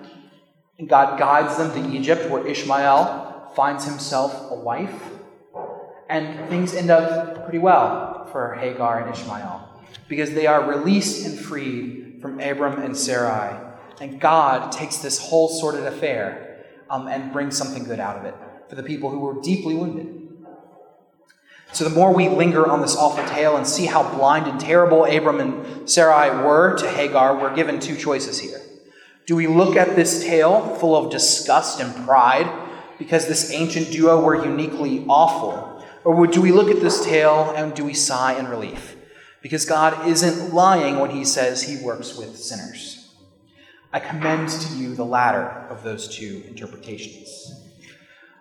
and 0.77 0.89
God 0.89 1.17
guides 1.17 1.55
them 1.55 1.71
to 1.71 1.97
Egypt 1.97 2.29
where 2.29 2.45
Ishmael 2.45 3.51
finds 3.55 3.85
himself 3.85 4.51
a 4.51 4.55
wife, 4.55 5.03
and 6.09 6.49
things 6.49 6.73
end 6.73 6.89
up 6.89 7.43
pretty 7.43 7.59
well 7.59 8.12
for 8.31 8.55
Hagar 8.55 9.01
and 9.01 9.13
Ishmael 9.13 9.69
because 10.07 10.33
they 10.33 10.47
are 10.47 10.69
released 10.69 11.25
and 11.25 11.37
freed 11.37 12.19
from 12.21 12.39
Abram 12.39 12.81
and 12.81 12.95
Sarai. 12.95 13.59
And 14.01 14.19
God 14.19 14.71
takes 14.71 14.97
this 14.97 15.19
whole 15.19 15.47
sordid 15.49 15.85
affair 15.85 16.65
um, 16.89 17.07
and 17.07 17.31
brings 17.31 17.57
something 17.57 17.83
good 17.83 17.99
out 17.99 18.17
of 18.17 18.25
it 18.25 18.35
for 18.69 18.75
the 18.75 18.83
people 18.83 19.09
who 19.09 19.19
were 19.19 19.41
deeply 19.41 19.75
wounded. 19.75 20.19
So, 21.71 21.83
the 21.83 21.89
more 21.89 22.13
we 22.13 22.29
linger 22.29 22.69
on 22.69 22.81
this 22.81 22.95
awful 22.95 23.25
tale 23.25 23.57
and 23.57 23.65
see 23.65 23.87
how 23.87 24.15
blind 24.15 24.45
and 24.45 24.59
terrible 24.59 25.05
Abram 25.05 25.39
and 25.39 25.89
Sarai 25.89 26.29
were 26.43 26.75
to 26.77 26.87
Hagar, 26.87 27.39
we're 27.39 27.55
given 27.55 27.79
two 27.79 27.95
choices 27.95 28.39
here. 28.39 28.61
Do 29.25 29.35
we 29.35 29.47
look 29.47 29.75
at 29.75 29.95
this 29.95 30.23
tale 30.23 30.75
full 30.75 30.95
of 30.95 31.11
disgust 31.11 31.79
and 31.79 32.05
pride 32.05 32.47
because 32.99 33.27
this 33.27 33.51
ancient 33.51 33.91
duo 33.91 34.21
were 34.21 34.45
uniquely 34.45 35.03
awful? 35.09 35.72
Or 36.05 36.27
do 36.27 36.41
we 36.41 36.51
look 36.51 36.69
at 36.69 36.81
this 36.81 37.05
tale 37.05 37.53
and 37.55 37.73
do 37.73 37.85
we 37.85 37.93
sigh 37.93 38.33
in 38.37 38.47
relief? 38.47 38.95
Because 39.41 39.65
God 39.65 40.07
isn't 40.07 40.53
lying 40.53 40.99
when 40.99 41.11
he 41.11 41.23
says 41.23 41.63
he 41.63 41.83
works 41.83 42.17
with 42.17 42.37
sinners. 42.37 43.13
I 43.91 43.99
commend 43.99 44.49
to 44.49 44.75
you 44.75 44.95
the 44.95 45.05
latter 45.05 45.47
of 45.69 45.83
those 45.83 46.13
two 46.13 46.43
interpretations. 46.47 47.51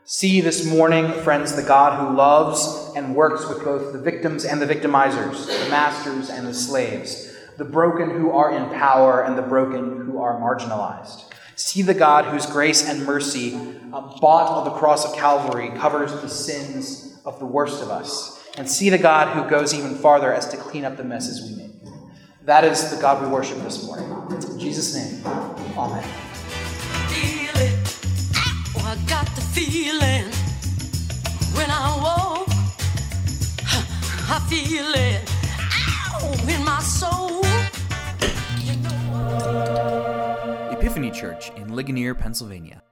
See 0.04 0.40
this 0.40 0.64
morning, 0.66 1.12
friends, 1.22 1.54
the 1.54 1.62
God 1.62 2.00
who 2.00 2.16
loves 2.16 2.92
and 2.96 3.14
works 3.14 3.48
with 3.48 3.62
both 3.62 3.92
the 3.92 4.00
victims 4.00 4.44
and 4.44 4.60
the 4.60 4.66
victimizers, 4.66 5.46
the 5.46 5.70
masters 5.70 6.30
and 6.30 6.46
the 6.46 6.54
slaves, 6.54 7.32
the 7.58 7.64
broken 7.64 8.10
who 8.10 8.30
are 8.30 8.52
in 8.52 8.68
power 8.70 9.22
and 9.22 9.38
the 9.38 9.42
broken 9.42 10.04
who 10.04 10.20
are 10.20 10.40
marginalized. 10.40 11.24
See 11.54 11.82
the 11.82 11.94
God 11.94 12.24
whose 12.24 12.46
grace 12.46 12.88
and 12.88 13.04
mercy, 13.04 13.54
uh, 13.92 14.18
bought 14.20 14.48
on 14.48 14.64
the 14.64 14.78
cross 14.78 15.04
of 15.04 15.14
Calvary, 15.14 15.70
covers 15.76 16.12
the 16.20 16.28
sins 16.28 17.01
of 17.24 17.38
the 17.38 17.46
worst 17.46 17.82
of 17.82 17.90
us. 17.90 18.38
And 18.58 18.68
see 18.68 18.90
the 18.90 18.98
God 18.98 19.28
who 19.34 19.48
goes 19.48 19.72
even 19.72 19.94
farther 19.94 20.32
as 20.32 20.46
to 20.48 20.56
clean 20.56 20.84
up 20.84 20.96
the 20.96 21.04
messes 21.04 21.42
we 21.48 21.56
make. 21.56 21.72
That 22.44 22.64
is 22.64 22.94
the 22.94 23.00
God 23.00 23.22
we 23.22 23.28
worship 23.28 23.58
this 23.58 23.86
morning. 23.86 24.10
In 24.30 24.58
Jesus' 24.58 24.94
name, 24.94 25.24
Amen. 25.24 26.04
Oh, 28.74 28.82
I 28.84 28.96
got 29.06 29.26
the 29.34 29.40
feeling 29.40 30.24
when 31.54 31.70
I 31.70 31.96
woke. 32.02 32.48
I 34.28 34.38
feel 34.48 34.92
it 34.94 35.22
in 36.48 36.64
my 36.64 36.80
soul. 36.80 37.42
Epiphany 40.72 41.10
Church 41.10 41.50
in 41.56 41.74
Ligonier, 41.74 42.14
Pennsylvania. 42.14 42.82